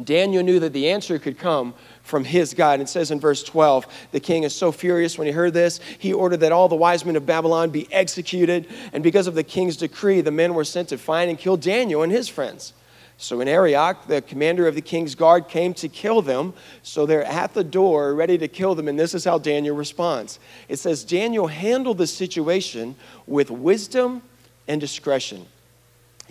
Daniel 0.01 0.41
knew 0.41 0.59
that 0.59 0.71
the 0.71 0.89
answer 0.89 1.19
could 1.19 1.37
come 1.37 1.73
from 2.01 2.23
his 2.23 2.53
God. 2.53 2.79
It 2.79 2.87
says 2.87 3.11
in 3.11 3.19
verse 3.19 3.43
12, 3.43 3.85
the 4.11 4.21
king 4.21 4.43
is 4.43 4.55
so 4.55 4.71
furious 4.71 5.17
when 5.17 5.27
he 5.27 5.33
heard 5.33 5.53
this, 5.53 5.81
he 5.99 6.13
ordered 6.13 6.37
that 6.37 6.53
all 6.53 6.69
the 6.69 6.75
wise 6.75 7.03
men 7.03 7.17
of 7.17 7.25
Babylon 7.25 7.71
be 7.71 7.91
executed. 7.91 8.67
And 8.93 9.03
because 9.03 9.27
of 9.27 9.35
the 9.35 9.43
king's 9.43 9.75
decree, 9.75 10.21
the 10.21 10.31
men 10.31 10.53
were 10.53 10.63
sent 10.63 10.89
to 10.89 10.97
find 10.97 11.29
and 11.29 11.37
kill 11.37 11.57
Daniel 11.57 12.03
and 12.03 12.11
his 12.11 12.29
friends. 12.29 12.73
So 13.17 13.37
when 13.37 13.47
Arioch, 13.47 14.07
the 14.07 14.21
commander 14.21 14.65
of 14.67 14.73
the 14.73 14.81
king's 14.81 15.13
guard, 15.13 15.47
came 15.47 15.75
to 15.75 15.87
kill 15.87 16.23
them, 16.23 16.53
so 16.81 17.05
they're 17.05 17.23
at 17.25 17.53
the 17.53 17.63
door 17.63 18.15
ready 18.15 18.37
to 18.37 18.47
kill 18.47 18.73
them. 18.73 18.87
And 18.87 18.97
this 18.97 19.13
is 19.13 19.25
how 19.25 19.37
Daniel 19.37 19.75
responds 19.75 20.39
it 20.69 20.77
says, 20.77 21.03
Daniel 21.03 21.47
handled 21.47 21.97
the 21.97 22.07
situation 22.07 22.95
with 23.27 23.51
wisdom 23.51 24.23
and 24.67 24.81
discretion. 24.81 25.45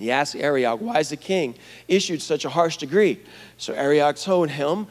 He 0.00 0.10
asked 0.10 0.34
Arioch, 0.34 0.80
Why 0.80 0.94
has 0.94 1.10
the 1.10 1.16
king 1.16 1.54
issued 1.86 2.22
such 2.22 2.44
a 2.44 2.48
harsh 2.48 2.78
decree? 2.78 3.20
So 3.58 3.74
Arioch 3.74 4.16
told 4.16 4.48
him 4.50 4.86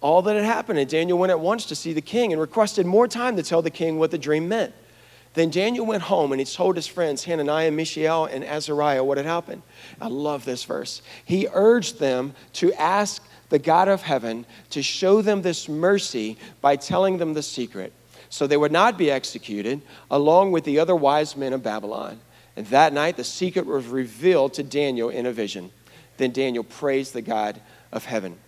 all 0.00 0.20
that 0.22 0.34
had 0.34 0.44
happened. 0.44 0.80
And 0.80 0.90
Daniel 0.90 1.16
went 1.16 1.30
at 1.30 1.38
once 1.38 1.64
to 1.66 1.76
see 1.76 1.92
the 1.92 2.00
king 2.00 2.32
and 2.32 2.40
requested 2.40 2.84
more 2.84 3.06
time 3.06 3.36
to 3.36 3.42
tell 3.42 3.62
the 3.62 3.70
king 3.70 3.98
what 3.98 4.10
the 4.10 4.18
dream 4.18 4.48
meant. 4.48 4.74
Then 5.34 5.48
Daniel 5.48 5.86
went 5.86 6.02
home 6.02 6.32
and 6.32 6.40
he 6.40 6.44
told 6.44 6.76
his 6.76 6.86
friends, 6.86 7.24
Hananiah, 7.24 7.70
Mishael, 7.70 8.26
and 8.26 8.44
Azariah, 8.44 9.02
what 9.04 9.16
had 9.16 9.26
happened. 9.26 9.62
I 10.00 10.08
love 10.08 10.44
this 10.44 10.64
verse. 10.64 11.00
He 11.24 11.48
urged 11.52 12.00
them 12.00 12.34
to 12.54 12.72
ask 12.74 13.22
the 13.48 13.58
God 13.58 13.88
of 13.88 14.02
heaven 14.02 14.44
to 14.70 14.82
show 14.82 15.22
them 15.22 15.40
this 15.40 15.68
mercy 15.68 16.36
by 16.60 16.76
telling 16.76 17.18
them 17.18 17.32
the 17.32 17.42
secret, 17.42 17.92
so 18.28 18.46
they 18.46 18.56
would 18.56 18.72
not 18.72 18.98
be 18.98 19.10
executed 19.10 19.80
along 20.10 20.52
with 20.52 20.64
the 20.64 20.78
other 20.78 20.96
wise 20.96 21.36
men 21.36 21.52
of 21.52 21.62
Babylon. 21.62 22.18
And 22.56 22.66
that 22.66 22.92
night, 22.92 23.16
the 23.16 23.24
secret 23.24 23.66
was 23.66 23.86
revealed 23.86 24.54
to 24.54 24.62
Daniel 24.62 25.08
in 25.08 25.26
a 25.26 25.32
vision. 25.32 25.70
Then 26.18 26.32
Daniel 26.32 26.64
praised 26.64 27.14
the 27.14 27.22
God 27.22 27.60
of 27.90 28.04
heaven. 28.04 28.38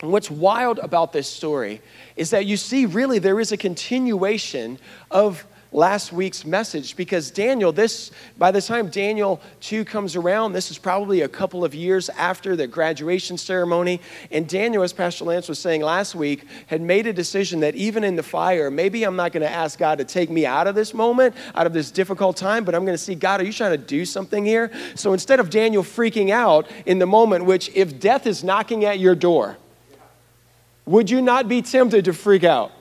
And 0.00 0.12
what's 0.12 0.30
wild 0.30 0.78
about 0.78 1.12
this 1.12 1.28
story 1.28 1.80
is 2.16 2.30
that 2.30 2.46
you 2.46 2.56
see, 2.56 2.86
really, 2.86 3.18
there 3.18 3.40
is 3.40 3.52
a 3.52 3.56
continuation 3.56 4.78
of 5.10 5.46
last 5.72 6.12
week's 6.12 6.44
message 6.44 6.96
because 6.96 7.30
Daniel, 7.30 7.72
this, 7.72 8.10
by 8.38 8.50
the 8.50 8.62
time 8.62 8.88
Daniel 8.88 9.40
2 9.60 9.84
comes 9.84 10.16
around, 10.16 10.52
this 10.52 10.70
is 10.70 10.78
probably 10.78 11.22
a 11.22 11.28
couple 11.28 11.64
of 11.64 11.74
years 11.74 12.08
after 12.10 12.56
the 12.56 12.66
graduation 12.66 13.36
ceremony. 13.36 14.00
And 14.30 14.48
Daniel, 14.48 14.82
as 14.82 14.92
Pastor 14.92 15.24
Lance 15.24 15.48
was 15.48 15.58
saying 15.58 15.82
last 15.82 16.14
week, 16.14 16.44
had 16.66 16.80
made 16.80 17.06
a 17.06 17.12
decision 17.12 17.60
that 17.60 17.74
even 17.74 18.04
in 18.04 18.16
the 18.16 18.22
fire, 18.22 18.70
maybe 18.70 19.04
I'm 19.04 19.16
not 19.16 19.32
going 19.32 19.42
to 19.42 19.50
ask 19.50 19.78
God 19.78 19.98
to 19.98 20.04
take 20.04 20.30
me 20.30 20.46
out 20.46 20.66
of 20.66 20.74
this 20.74 20.94
moment, 20.94 21.34
out 21.54 21.66
of 21.66 21.72
this 21.72 21.90
difficult 21.90 22.36
time, 22.36 22.64
but 22.64 22.74
I'm 22.74 22.84
going 22.84 22.96
to 22.96 23.02
see, 23.02 23.14
God, 23.14 23.40
are 23.40 23.44
you 23.44 23.52
trying 23.52 23.72
to 23.72 23.78
do 23.78 24.04
something 24.04 24.44
here? 24.44 24.70
So 24.94 25.12
instead 25.12 25.40
of 25.40 25.50
Daniel 25.50 25.82
freaking 25.82 26.30
out 26.30 26.70
in 26.86 26.98
the 26.98 27.06
moment, 27.06 27.44
which 27.44 27.70
if 27.74 27.98
death 27.98 28.26
is 28.26 28.42
knocking 28.42 28.84
at 28.84 28.98
your 28.98 29.14
door, 29.14 29.56
would 30.86 31.10
you 31.10 31.20
not 31.20 31.48
be 31.48 31.62
tempted 31.62 32.04
to 32.04 32.12
freak 32.12 32.44
out? 32.44 32.72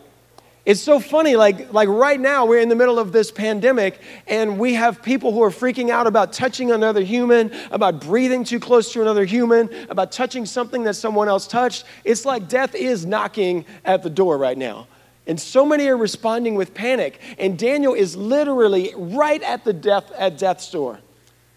It's 0.66 0.82
so 0.82 1.00
funny, 1.00 1.36
like, 1.36 1.72
like 1.72 1.88
right 1.88 2.20
now, 2.20 2.48
we're 2.48 2.60
in 2.60 2.70
the 2.70 2.76
middle 2.76 2.98
of 2.98 3.12
this 3.12 3.30
pandemic, 3.30 4.00
and 4.26 4.58
we 4.58 4.74
have 4.74 5.04
people 5.04 5.32
who 5.32 5.44
are 5.44 5.52
freaking 5.52 5.92
out 5.92 6.08
about 6.08 6.34
touching 6.34 6.72
another 6.72 7.04
human, 7.04 7.52
about 7.70 8.02
breathing 8.02 8.44
too 8.44 8.60
close 8.60 8.92
to 8.94 9.02
another 9.04 9.26
human, 9.26 9.70
about 9.90 10.12
touching 10.12 10.44
something 10.44 10.84
that 10.84 10.96
someone 10.96 11.28
else 11.28 11.46
touched. 11.46 11.86
It's 12.04 12.26
like 12.26 12.50
death 12.50 12.74
is 12.74 13.06
knocking 13.06 13.66
at 13.86 14.02
the 14.02 14.10
door 14.10 14.40
right 14.40 14.58
now. 14.58 14.88
And 15.28 15.40
so 15.40 15.68
many 15.68 15.88
are 15.88 15.98
responding 15.98 16.56
with 16.56 16.74
panic. 16.74 17.20
And 17.38 17.60
Daniel 17.60 17.94
is 17.94 18.16
literally 18.16 18.92
right 18.96 19.42
at 19.44 19.64
the 19.66 19.74
death 19.74 20.12
at 20.14 20.40
death's 20.40 20.70
door. 20.72 21.00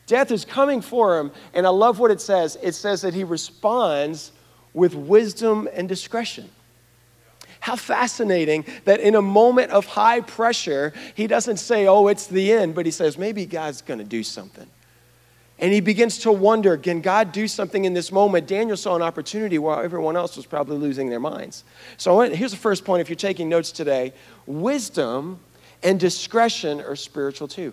Death 0.06 0.30
is 0.30 0.44
coming 0.44 0.82
for 0.82 1.18
him, 1.18 1.32
and 1.54 1.66
I 1.66 1.70
love 1.70 1.98
what 1.98 2.10
it 2.10 2.20
says. 2.20 2.58
It 2.62 2.72
says 2.72 3.02
that 3.02 3.14
he 3.14 3.24
responds 3.24 4.32
with 4.74 4.94
wisdom 4.94 5.66
and 5.72 5.88
discretion. 5.88 6.50
How 7.60 7.76
fascinating 7.76 8.64
that 8.84 9.00
in 9.00 9.14
a 9.14 9.22
moment 9.22 9.70
of 9.72 9.86
high 9.86 10.20
pressure, 10.20 10.92
he 11.14 11.26
doesn't 11.26 11.58
say, 11.58 11.86
oh, 11.86 12.06
it's 12.08 12.26
the 12.26 12.52
end, 12.52 12.74
but 12.74 12.86
he 12.86 12.92
says, 12.92 13.18
maybe 13.18 13.46
God's 13.46 13.82
going 13.82 13.98
to 13.98 14.04
do 14.04 14.22
something. 14.22 14.66
And 15.60 15.72
he 15.72 15.80
begins 15.80 16.18
to 16.18 16.30
wonder, 16.30 16.76
can 16.76 17.00
God 17.00 17.32
do 17.32 17.48
something 17.48 17.84
in 17.84 17.92
this 17.92 18.12
moment? 18.12 18.46
Daniel 18.46 18.76
saw 18.76 18.94
an 18.94 19.02
opportunity 19.02 19.58
while 19.58 19.80
everyone 19.80 20.16
else 20.16 20.36
was 20.36 20.46
probably 20.46 20.78
losing 20.78 21.10
their 21.10 21.18
minds. 21.18 21.64
So 21.96 22.20
here's 22.20 22.52
the 22.52 22.56
first 22.56 22.84
point 22.84 23.00
if 23.00 23.08
you're 23.08 23.16
taking 23.16 23.48
notes 23.48 23.72
today 23.72 24.12
wisdom 24.46 25.40
and 25.82 25.98
discretion 25.98 26.80
are 26.80 26.96
spiritual 26.96 27.48
too 27.48 27.72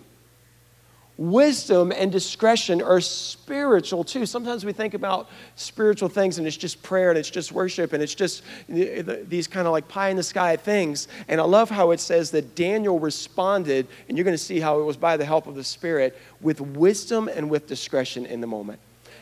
wisdom 1.18 1.92
and 1.92 2.12
discretion 2.12 2.82
are 2.82 3.00
spiritual 3.00 4.04
too. 4.04 4.26
Sometimes 4.26 4.64
we 4.64 4.72
think 4.72 4.94
about 4.94 5.28
spiritual 5.54 6.08
things 6.08 6.38
and 6.38 6.46
it's 6.46 6.56
just 6.56 6.82
prayer 6.82 7.10
and 7.10 7.18
it's 7.18 7.30
just 7.30 7.52
worship 7.52 7.92
and 7.92 8.02
it's 8.02 8.14
just 8.14 8.42
these 8.68 9.46
kind 9.46 9.66
of 9.66 9.72
like 9.72 9.88
pie 9.88 10.10
in 10.10 10.16
the 10.16 10.22
sky 10.22 10.56
things. 10.56 11.08
And 11.28 11.40
I 11.40 11.44
love 11.44 11.70
how 11.70 11.90
it 11.92 12.00
says 12.00 12.30
that 12.32 12.54
Daniel 12.54 12.98
responded, 12.98 13.86
and 14.08 14.16
you're 14.18 14.24
going 14.24 14.36
to 14.36 14.38
see 14.38 14.60
how 14.60 14.78
it 14.80 14.84
was 14.84 14.96
by 14.96 15.16
the 15.16 15.24
help 15.24 15.46
of 15.46 15.54
the 15.54 15.64
Spirit, 15.64 16.18
with 16.40 16.60
wisdom 16.60 17.28
and 17.28 17.48
with 17.48 17.66
discretion 17.66 18.26
in 18.26 18.40
the 18.40 18.46
moment. 18.46 18.78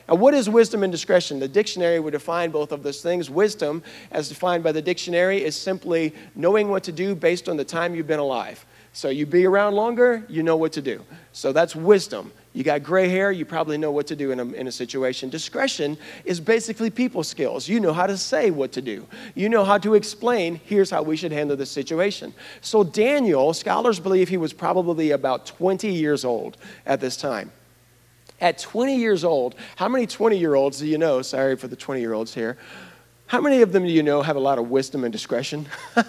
Now, 0.08 0.16
what 0.16 0.34
is 0.34 0.50
wisdom 0.50 0.82
and 0.82 0.92
discretion? 0.92 1.40
The 1.40 1.48
dictionary 1.48 1.98
would 1.98 2.10
define 2.10 2.50
both 2.50 2.72
of 2.72 2.82
those 2.82 3.00
things. 3.00 3.30
Wisdom, 3.30 3.82
as 4.10 4.28
defined 4.28 4.62
by 4.62 4.72
the 4.72 4.82
dictionary, 4.82 5.42
is 5.42 5.56
simply 5.56 6.12
knowing 6.34 6.68
what 6.68 6.84
to 6.84 6.92
do 6.92 7.14
based 7.14 7.48
on 7.48 7.56
the 7.56 7.64
time 7.64 7.94
you've 7.94 8.06
been 8.06 8.18
alive. 8.18 8.66
So 8.94 9.08
you 9.08 9.26
be 9.26 9.44
around 9.44 9.74
longer, 9.74 10.24
you 10.28 10.44
know 10.44 10.56
what 10.56 10.72
to 10.74 10.80
do. 10.80 11.04
So 11.32 11.52
that's 11.52 11.74
wisdom. 11.74 12.30
You 12.52 12.62
got 12.62 12.84
gray 12.84 13.08
hair, 13.08 13.32
you 13.32 13.44
probably 13.44 13.76
know 13.76 13.90
what 13.90 14.06
to 14.06 14.14
do 14.14 14.30
in 14.30 14.38
a, 14.38 14.44
in 14.52 14.68
a 14.68 14.72
situation. 14.72 15.28
Discretion 15.28 15.98
is 16.24 16.38
basically 16.38 16.90
people 16.90 17.24
skills. 17.24 17.68
You 17.68 17.80
know 17.80 17.92
how 17.92 18.06
to 18.06 18.16
say 18.16 18.52
what 18.52 18.70
to 18.72 18.80
do, 18.80 19.04
you 19.34 19.48
know 19.48 19.64
how 19.64 19.78
to 19.78 19.94
explain, 19.94 20.60
here's 20.64 20.90
how 20.90 21.02
we 21.02 21.16
should 21.16 21.32
handle 21.32 21.56
this 21.56 21.72
situation. 21.72 22.32
So, 22.60 22.84
Daniel, 22.84 23.52
scholars 23.52 23.98
believe 23.98 24.28
he 24.28 24.36
was 24.36 24.52
probably 24.52 25.10
about 25.10 25.44
20 25.46 25.88
years 25.88 26.24
old 26.24 26.56
at 26.86 27.00
this 27.00 27.16
time. 27.16 27.50
At 28.40 28.58
20 28.58 28.96
years 28.96 29.24
old, 29.24 29.56
how 29.74 29.88
many 29.88 30.06
20 30.06 30.38
year 30.38 30.54
olds 30.54 30.78
do 30.78 30.86
you 30.86 30.98
know? 30.98 31.20
Sorry 31.20 31.56
for 31.56 31.66
the 31.66 31.76
20 31.76 32.00
year 32.00 32.12
olds 32.12 32.32
here. 32.32 32.56
How 33.26 33.40
many 33.40 33.62
of 33.62 33.72
them 33.72 33.84
do 33.84 33.90
you 33.90 34.04
know 34.04 34.22
have 34.22 34.36
a 34.36 34.40
lot 34.40 34.58
of 34.58 34.70
wisdom 34.70 35.02
and 35.02 35.12
discretion? 35.12 35.66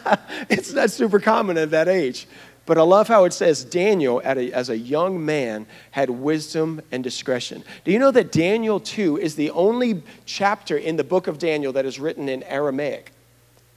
it's 0.50 0.74
not 0.74 0.92
super 0.92 1.20
common 1.20 1.58
at 1.58 1.72
that 1.72 1.88
age. 1.88 2.28
But 2.66 2.80
I 2.80 2.82
love 2.82 3.08
how 3.08 3.26
it 3.26 3.34
says 3.34 3.64
Daniel, 3.64 4.22
a, 4.26 4.52
as 4.52 4.70
a 4.70 4.78
young 4.78 5.24
man, 5.24 5.68
had 5.92 6.10
wisdom 6.10 6.82
and 6.92 7.04
discretion. 7.04 7.64
Do 7.84 7.92
you 7.92 8.00
know 8.00 8.12
that 8.12 8.32
Daniel 8.32 8.80
2 8.80 9.18
is 9.18 9.36
the 9.36 9.52
only 9.52 10.02
chapter 10.26 10.76
in 10.76 10.96
the 10.96 11.04
book 11.04 11.28
of 11.28 11.38
Daniel 11.38 11.74
that 11.74 11.86
is 11.86 12.00
written 12.00 12.28
in 12.28 12.42
Aramaic? 12.44 13.12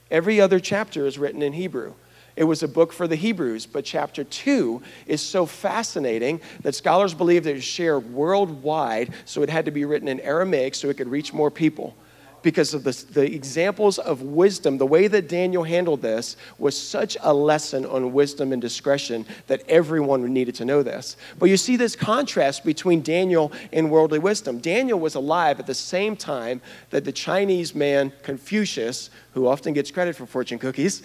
Every 0.09 0.41
other 0.41 0.59
chapter 0.59 1.05
is 1.05 1.19
written 1.19 1.43
in 1.43 1.53
Hebrew. 1.53 1.93
It 2.35 2.45
was 2.45 2.63
a 2.63 2.67
book 2.67 2.91
for 2.91 3.07
the 3.07 3.15
Hebrews, 3.15 3.65
but 3.67 3.85
chapter 3.85 4.23
2 4.23 4.81
is 5.05 5.21
so 5.21 5.45
fascinating 5.45 6.41
that 6.61 6.73
scholars 6.73 7.13
believe 7.13 7.43
that 7.43 7.51
it 7.51 7.55
was 7.55 7.63
shared 7.63 8.11
worldwide, 8.11 9.13
so 9.25 9.43
it 9.43 9.49
had 9.49 9.65
to 9.65 9.71
be 9.71 9.85
written 9.85 10.07
in 10.07 10.19
Aramaic 10.21 10.73
so 10.73 10.89
it 10.89 10.97
could 10.97 11.09
reach 11.09 11.33
more 11.33 11.51
people 11.51 11.95
because 12.41 12.73
of 12.73 12.83
the, 12.83 12.91
the 13.11 13.33
examples 13.33 13.99
of 13.99 14.21
wisdom. 14.21 14.77
The 14.77 14.85
way 14.85 15.07
that 15.07 15.27
Daniel 15.27 15.63
handled 15.63 16.01
this 16.01 16.37
was 16.57 16.79
such 16.79 17.17
a 17.21 17.33
lesson 17.33 17.85
on 17.85 18.13
wisdom 18.13 18.53
and 18.53 18.61
discretion 18.61 19.25
that 19.47 19.63
everyone 19.67 20.21
needed 20.33 20.55
to 20.55 20.65
know 20.65 20.83
this. 20.83 21.17
But 21.37 21.49
you 21.49 21.57
see 21.57 21.75
this 21.75 21.95
contrast 21.95 22.63
between 22.63 23.01
Daniel 23.01 23.51
and 23.73 23.91
worldly 23.91 24.19
wisdom. 24.19 24.59
Daniel 24.59 24.99
was 24.99 25.15
alive 25.15 25.59
at 25.59 25.67
the 25.67 25.73
same 25.73 26.15
time 26.15 26.61
that 26.89 27.05
the 27.05 27.11
Chinese 27.11 27.75
man 27.75 28.11
Confucius, 28.23 29.09
who 29.33 29.47
often 29.47 29.73
gets 29.73 29.91
credit 29.91 30.15
for 30.15 30.25
fortune 30.25 30.59
cookies, 30.59 31.01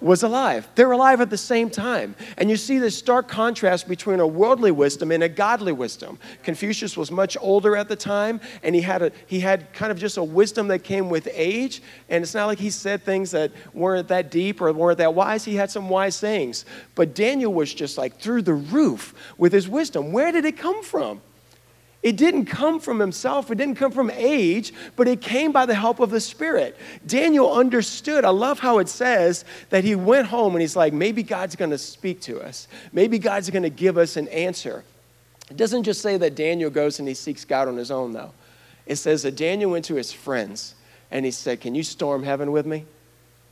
was 0.00 0.22
alive. 0.22 0.68
They're 0.74 0.92
alive 0.92 1.20
at 1.20 1.30
the 1.30 1.38
same 1.38 1.70
time. 1.70 2.14
And 2.36 2.50
you 2.50 2.56
see 2.56 2.78
this 2.78 2.96
stark 2.96 3.28
contrast 3.28 3.88
between 3.88 4.20
a 4.20 4.26
worldly 4.26 4.70
wisdom 4.70 5.10
and 5.10 5.22
a 5.22 5.28
godly 5.28 5.72
wisdom. 5.72 6.18
Confucius 6.42 6.96
was 6.96 7.10
much 7.10 7.36
older 7.40 7.76
at 7.76 7.88
the 7.88 7.96
time, 7.96 8.40
and 8.62 8.74
he 8.74 8.82
had, 8.82 9.02
a, 9.02 9.12
he 9.26 9.40
had 9.40 9.72
kind 9.72 9.90
of 9.90 9.98
just 9.98 10.16
a 10.16 10.24
wisdom 10.24 10.68
that 10.68 10.84
came 10.84 11.08
with 11.08 11.28
age. 11.32 11.82
And 12.08 12.22
it's 12.22 12.34
not 12.34 12.46
like 12.46 12.58
he 12.58 12.70
said 12.70 13.02
things 13.02 13.30
that 13.30 13.52
weren't 13.72 14.08
that 14.08 14.30
deep 14.30 14.60
or 14.60 14.72
weren't 14.72 14.98
that 14.98 15.14
wise. 15.14 15.44
He 15.44 15.54
had 15.54 15.70
some 15.70 15.88
wise 15.88 16.14
sayings. 16.16 16.64
But 16.94 17.14
Daniel 17.14 17.52
was 17.52 17.72
just 17.72 17.96
like 17.96 18.18
through 18.18 18.42
the 18.42 18.54
roof 18.54 19.14
with 19.38 19.52
his 19.52 19.68
wisdom. 19.68 20.12
Where 20.12 20.30
did 20.30 20.44
it 20.44 20.56
come 20.56 20.82
from? 20.82 21.22
It 22.06 22.16
didn't 22.16 22.44
come 22.44 22.78
from 22.78 23.00
himself, 23.00 23.50
it 23.50 23.56
didn't 23.56 23.74
come 23.74 23.90
from 23.90 24.12
age, 24.12 24.72
but 24.94 25.08
it 25.08 25.20
came 25.20 25.50
by 25.50 25.66
the 25.66 25.74
help 25.74 25.98
of 25.98 26.10
the 26.10 26.20
Spirit. 26.20 26.76
Daniel 27.04 27.52
understood. 27.52 28.24
I 28.24 28.28
love 28.28 28.60
how 28.60 28.78
it 28.78 28.88
says 28.88 29.44
that 29.70 29.82
he 29.82 29.96
went 29.96 30.28
home 30.28 30.54
and 30.54 30.60
he's 30.60 30.76
like, 30.76 30.92
maybe 30.92 31.24
God's 31.24 31.56
going 31.56 31.72
to 31.72 31.78
speak 31.78 32.20
to 32.20 32.40
us, 32.40 32.68
maybe 32.92 33.18
God's 33.18 33.50
going 33.50 33.64
to 33.64 33.70
give 33.70 33.98
us 33.98 34.16
an 34.16 34.28
answer. 34.28 34.84
It 35.50 35.56
doesn't 35.56 35.82
just 35.82 36.00
say 36.00 36.16
that 36.16 36.36
Daniel 36.36 36.70
goes 36.70 37.00
and 37.00 37.08
he 37.08 37.14
seeks 37.14 37.44
God 37.44 37.66
on 37.66 37.76
his 37.76 37.90
own, 37.90 38.12
though. 38.12 38.30
It 38.86 38.96
says 38.96 39.24
that 39.24 39.34
Daniel 39.34 39.72
went 39.72 39.86
to 39.86 39.96
his 39.96 40.12
friends 40.12 40.76
and 41.10 41.24
he 41.24 41.32
said, 41.32 41.60
Can 41.60 41.74
you 41.74 41.82
storm 41.82 42.22
heaven 42.22 42.52
with 42.52 42.66
me? 42.66 42.84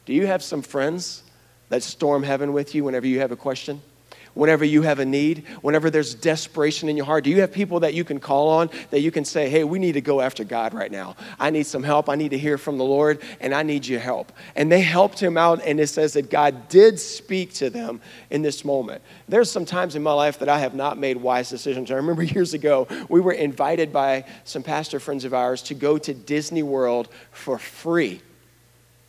Do 0.06 0.12
you 0.12 0.28
have 0.28 0.44
some 0.44 0.62
friends 0.62 1.24
that 1.70 1.82
storm 1.82 2.22
heaven 2.22 2.52
with 2.52 2.72
you 2.72 2.84
whenever 2.84 3.08
you 3.08 3.18
have 3.18 3.32
a 3.32 3.36
question? 3.36 3.82
Whenever 4.34 4.64
you 4.64 4.82
have 4.82 4.98
a 4.98 5.04
need, 5.04 5.46
whenever 5.62 5.90
there's 5.90 6.14
desperation 6.14 6.88
in 6.88 6.96
your 6.96 7.06
heart? 7.06 7.24
Do 7.24 7.30
you 7.30 7.40
have 7.40 7.52
people 7.52 7.80
that 7.80 7.94
you 7.94 8.04
can 8.04 8.20
call 8.20 8.48
on 8.48 8.70
that 8.90 9.00
you 9.00 9.10
can 9.10 9.24
say, 9.24 9.48
hey, 9.48 9.64
we 9.64 9.78
need 9.78 9.92
to 9.92 10.00
go 10.00 10.20
after 10.20 10.44
God 10.44 10.74
right 10.74 10.90
now? 10.90 11.16
I 11.38 11.50
need 11.50 11.66
some 11.66 11.82
help. 11.82 12.08
I 12.08 12.16
need 12.16 12.30
to 12.30 12.38
hear 12.38 12.58
from 12.58 12.78
the 12.78 12.84
Lord, 12.84 13.22
and 13.40 13.54
I 13.54 13.62
need 13.62 13.86
your 13.86 14.00
help. 14.00 14.32
And 14.56 14.70
they 14.70 14.80
helped 14.80 15.20
him 15.20 15.36
out, 15.36 15.62
and 15.64 15.80
it 15.80 15.86
says 15.88 16.12
that 16.14 16.30
God 16.30 16.68
did 16.68 17.00
speak 17.00 17.54
to 17.54 17.70
them 17.70 18.00
in 18.30 18.42
this 18.42 18.64
moment. 18.64 19.02
There's 19.28 19.50
some 19.50 19.64
times 19.64 19.96
in 19.96 20.02
my 20.02 20.12
life 20.12 20.38
that 20.40 20.48
I 20.48 20.58
have 20.58 20.74
not 20.74 20.98
made 20.98 21.16
wise 21.16 21.48
decisions. 21.48 21.90
I 21.90 21.94
remember 21.94 22.22
years 22.34 22.54
ago, 22.54 22.88
we 23.08 23.20
were 23.20 23.32
invited 23.32 23.92
by 23.92 24.24
some 24.44 24.62
pastor 24.62 25.00
friends 25.00 25.24
of 25.24 25.34
ours 25.34 25.62
to 25.62 25.74
go 25.74 25.98
to 25.98 26.12
Disney 26.14 26.62
World 26.62 27.08
for 27.30 27.58
free. 27.58 28.20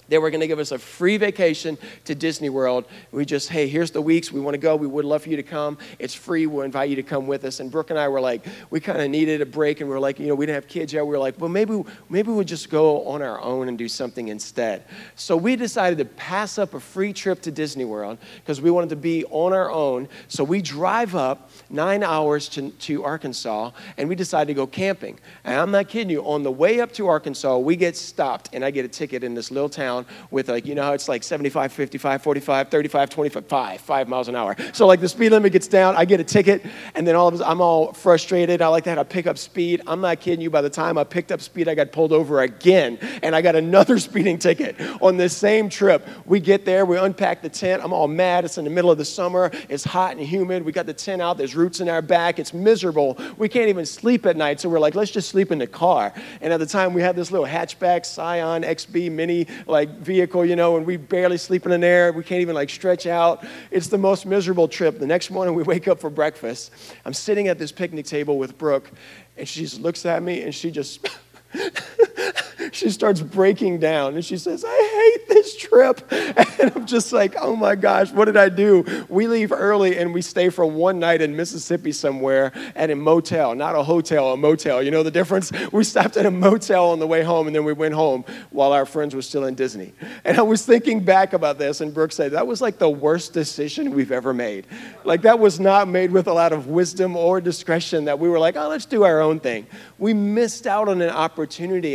They 0.08 0.18
were 0.18 0.30
going 0.30 0.42
to 0.42 0.48
give 0.48 0.60
us 0.60 0.72
a 0.72 0.78
free 0.78 1.18
vacation 1.18 1.78
to 2.06 2.14
Disney 2.14 2.50
World. 2.50 2.86
We 3.12 3.26
just, 3.26 3.50
hey, 3.50 3.68
here's 3.68 3.92
the 3.92 4.02
weeks. 4.02 4.32
We 4.32 4.40
want 4.40 4.54
to 4.54 4.60
go. 4.60 4.76
We 4.76 4.88
would 4.88 5.06
love 5.06 5.24
for 5.24 5.30
you 5.30 5.38
to 5.38 5.44
come. 5.44 5.78
It's 5.98 6.14
free. 6.14 6.46
We'll 6.46 6.64
invite 6.64 6.90
you 6.90 6.96
to 6.98 7.04
come 7.04 7.28
with 7.28 7.44
us. 7.46 7.60
And 7.60 7.72
Brooke 7.72 7.90
and 7.90 7.98
I 7.98 8.08
were 8.08 8.22
like, 8.22 8.46
we 8.70 8.80
kind 8.80 9.02
of 9.02 9.10
needed 9.10 9.42
a 9.42 9.46
break. 9.46 9.82
And 9.82 9.90
we 9.90 9.96
are 9.96 10.00
like, 10.00 10.20
you 10.20 10.28
know, 10.28 10.36
we 10.36 10.46
didn't 10.46 10.56
have 10.56 10.68
kids 10.68 10.94
yet. 10.94 11.04
We 11.06 11.12
were 11.12 11.20
like, 11.20 11.40
well, 11.40 11.50
maybe, 11.50 11.84
maybe 12.10 12.32
we'll 12.32 12.44
just 12.44 12.70
go 12.70 13.06
on 13.06 13.22
our 13.22 13.42
own 13.42 13.68
and 13.68 13.78
do 13.78 13.88
something 13.88 14.28
instead. 14.28 14.84
So 15.16 15.38
we 15.38 15.56
decided 15.56 15.98
to 16.00 16.06
pass 16.06 16.58
up 16.58 16.74
a 16.74 16.80
free 16.80 17.14
trip 17.14 17.42
to 17.44 17.52
Disney 17.52 17.86
World 17.86 18.18
because 18.42 18.62
we 18.62 18.70
wanted 18.70 18.90
to 18.90 18.96
be 18.96 19.26
on 19.26 19.54
our 19.54 19.72
own. 19.72 20.08
So 20.28 20.44
we 20.44 20.62
drive 20.62 21.16
up 21.16 21.50
nine 21.70 22.04
hours 22.04 22.50
to, 22.50 22.70
to 22.70 23.04
Arkansas 23.04 23.72
and 23.98 24.10
we 24.10 24.16
decided 24.16 24.48
to 24.48 24.54
go 24.54 24.68
camping. 24.68 25.20
And 25.44 25.60
I'm 25.60 25.72
not 25.72 25.88
kidding 25.88 26.10
you. 26.10 26.26
On 26.26 26.44
the 26.44 26.52
way 26.52 26.80
up 26.80 26.92
to 26.94 27.08
Arkansas, 27.08 27.58
we 27.58 27.76
get 27.76 27.96
stopped 27.96 28.50
and 28.54 28.64
I 28.64 28.72
get 28.72 28.86
a 28.86 28.90
ticket 28.90 29.24
in 29.24 29.34
this 29.34 29.52
little 29.52 29.70
town 29.70 29.95
down 29.96 30.06
with 30.32 30.50
like, 30.50 30.66
you 30.66 30.76
know 30.76 30.84
how 30.84 30.94
it's 30.94 31.08
like 31.08 31.24
75, 31.24 31.72
55, 31.72 32.22
45, 32.22 32.70
35, 32.70 33.10
25, 33.10 33.46
5, 33.46 33.82
5 33.82 34.08
miles 34.08 34.28
an 34.28 34.36
hour. 34.36 34.56
So 34.74 34.88
like 34.88 35.00
the 35.00 35.10
speed 35.10 35.32
limit 35.32 35.52
gets 35.52 35.68
down, 35.68 35.96
I 35.96 36.06
get 36.06 36.20
a 36.20 36.24
ticket, 36.24 36.66
and 36.94 37.08
then 37.08 37.16
all 37.16 37.28
of 37.28 37.34
a 37.34 37.38
sudden 37.38 37.52
I'm 37.52 37.62
all 37.62 37.94
frustrated. 37.94 38.62
I 38.62 38.68
like 38.68 38.86
that. 38.86 38.98
I 38.98 39.04
pick 39.04 39.28
up 39.28 39.38
speed. 39.38 39.82
I'm 39.88 40.02
not 40.02 40.20
kidding 40.20 40.42
you. 40.42 40.50
By 40.50 40.62
the 40.62 40.70
time 40.70 40.98
I 40.98 41.04
picked 41.04 41.32
up 41.32 41.42
speed, 41.42 41.68
I 41.68 41.76
got 41.76 41.92
pulled 41.92 42.12
over 42.12 42.42
again, 42.42 42.98
and 43.24 43.36
I 43.36 43.42
got 43.42 43.56
another 43.56 44.00
speeding 44.06 44.38
ticket 44.38 44.76
on 45.02 45.18
this 45.18 45.36
same 45.36 45.70
trip. 45.70 46.08
We 46.26 46.40
get 46.40 46.66
there, 46.66 46.86
we 46.86 46.98
unpack 46.98 47.42
the 47.42 47.50
tent. 47.50 47.84
I'm 47.84 47.94
all 47.94 48.08
mad. 48.08 48.46
It's 48.46 48.58
in 48.58 48.66
the 48.66 48.72
middle 48.72 48.92
of 48.92 48.98
the 48.98 49.06
summer. 49.06 49.52
It's 49.70 49.84
hot 49.84 50.12
and 50.12 50.22
humid. 50.22 50.64
We 50.64 50.72
got 50.72 50.86
the 50.86 50.94
tent 50.94 51.22
out. 51.22 51.38
There's 51.38 51.56
roots 51.56 51.80
in 51.80 51.90
our 51.90 52.02
back. 52.02 52.40
It's 52.40 52.54
miserable. 52.54 53.18
We 53.38 53.50
can't 53.50 53.70
even 53.70 53.86
sleep 53.86 54.26
at 54.26 54.36
night. 54.36 54.60
So 54.60 54.70
we're 54.70 54.80
like, 54.80 54.96
let's 54.96 55.12
just 55.12 55.30
sleep 55.30 55.52
in 55.52 55.60
the 55.60 55.68
car. 55.68 56.14
And 56.42 56.54
at 56.54 56.60
the 56.60 56.66
time, 56.66 56.94
we 56.94 57.02
had 57.02 57.16
this 57.16 57.32
little 57.32 57.48
hatchback 57.48 58.06
Scion 58.06 58.64
XB 58.64 59.12
Mini, 59.12 59.48
like 59.68 59.85
like 59.86 60.00
vehicle, 60.00 60.46
you 60.46 60.56
know, 60.56 60.78
and 60.78 60.86
we 60.86 60.98
barely 60.98 61.38
sleep 61.38 61.66
in 61.66 61.72
an 61.72 61.84
air. 61.84 62.12
We 62.12 62.24
can't 62.24 62.42
even 62.42 62.56
like 62.56 62.70
stretch 62.70 63.06
out. 63.06 63.46
It's 63.72 63.88
the 63.88 63.98
most 63.98 64.26
miserable 64.26 64.68
trip. 64.68 65.00
The 65.00 65.08
next 65.08 65.30
morning 65.32 65.56
we 65.56 65.64
wake 65.74 65.88
up 65.88 66.00
for 66.00 66.10
breakfast. 66.10 66.72
I'm 67.06 67.14
sitting 67.14 67.48
at 67.48 67.60
this 67.60 67.72
picnic 67.72 68.06
table 68.06 68.38
with 68.38 68.58
Brooke, 68.58 68.92
and 69.38 69.48
she 69.48 69.62
just 69.62 69.80
looks 69.80 70.06
at 70.06 70.24
me 70.24 70.42
and 70.42 70.54
she 70.54 70.72
just 70.72 71.08
she 72.72 72.90
starts 72.90 73.22
breaking 73.22 73.80
down 73.80 74.16
and 74.16 74.24
she 74.24 74.38
says, 74.38 74.64
I 74.68 75.16
hate 75.18 75.30
this 75.30 75.58
trip. 75.58 76.02
And 76.58 76.72
I'm 76.74 76.86
just 76.86 77.12
like, 77.12 77.36
oh 77.40 77.56
my 77.56 77.76
gosh, 77.76 78.12
what 78.12 78.26
did 78.26 78.38
I 78.38 78.48
do? 78.48 79.06
We 79.10 79.28
leave 79.28 79.52
early 79.52 79.98
and 79.98 80.14
we 80.14 80.22
stay 80.22 80.50
for 80.50 80.66
one 80.66 81.00
night 81.00 81.22
in 81.22 81.36
Mississippi 81.36 81.92
somewhere 81.92 82.54
at 82.76 82.90
a 82.90 82.96
motel, 82.96 83.56
not 83.56 83.76
a 83.76 83.84
hotel, 83.84 84.32
a 84.32 84.38
motel. 84.38 84.82
You 84.82 84.92
know 84.92 85.04
the 85.04 85.12
difference? 85.12 85.52
We 85.72 85.84
stopped 85.84 86.16
at 86.16 86.26
a 86.26 86.32
motel 86.32 86.92
on 86.92 87.00
the 87.00 87.08
way 87.08 87.24
home 87.24 87.48
and 87.48 87.56
then 87.56 87.66
we 87.66 87.74
went 87.74 87.94
home 87.94 88.24
while 88.52 88.72
our 88.72 88.86
friends 88.86 89.14
were 89.14 89.22
still 89.22 89.44
in 89.46 89.56
Disney. 89.56 89.92
And 90.24 90.38
I 90.38 90.42
was 90.42 90.66
thinking 90.66 91.04
back 91.04 91.34
about 91.34 91.58
this, 91.58 91.82
and 91.82 91.94
Brooke 91.94 92.14
said, 92.14 92.32
that 92.32 92.48
was 92.48 92.62
like 92.62 92.78
the 92.78 92.90
worst 92.90 93.34
decision 93.34 93.94
we've 93.94 94.12
ever 94.12 94.34
made. 94.34 94.68
Like, 95.04 95.24
that 95.24 95.40
was 95.40 95.60
not 95.60 95.90
made 95.90 96.12
with 96.12 96.28
a 96.28 96.34
lot 96.34 96.54
of 96.54 96.68
wisdom 96.68 97.18
or 97.18 97.42
discretion 97.42 98.06
that 98.06 98.18
we 98.18 98.30
were 98.30 98.40
like, 98.40 98.56
oh, 98.56 98.70
let's 98.70 98.86
do 98.86 99.04
our 99.04 99.20
own 99.20 99.40
thing. 99.40 99.68
We 99.98 100.14
missed 100.14 100.66
out 100.68 100.88
on 100.88 101.02
an 101.02 101.10
opportunity. 101.10 101.45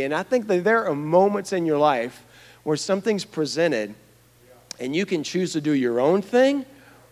And 0.03 0.13
I 0.13 0.23
think 0.23 0.47
that 0.47 0.63
there 0.63 0.85
are 0.85 0.95
moments 0.95 1.53
in 1.53 1.65
your 1.65 1.77
life 1.77 2.25
where 2.63 2.77
something's 2.77 3.25
presented 3.25 3.95
and 4.79 4.95
you 4.95 5.05
can 5.05 5.23
choose 5.23 5.53
to 5.53 5.61
do 5.61 5.71
your 5.71 5.99
own 5.99 6.21
thing 6.21 6.65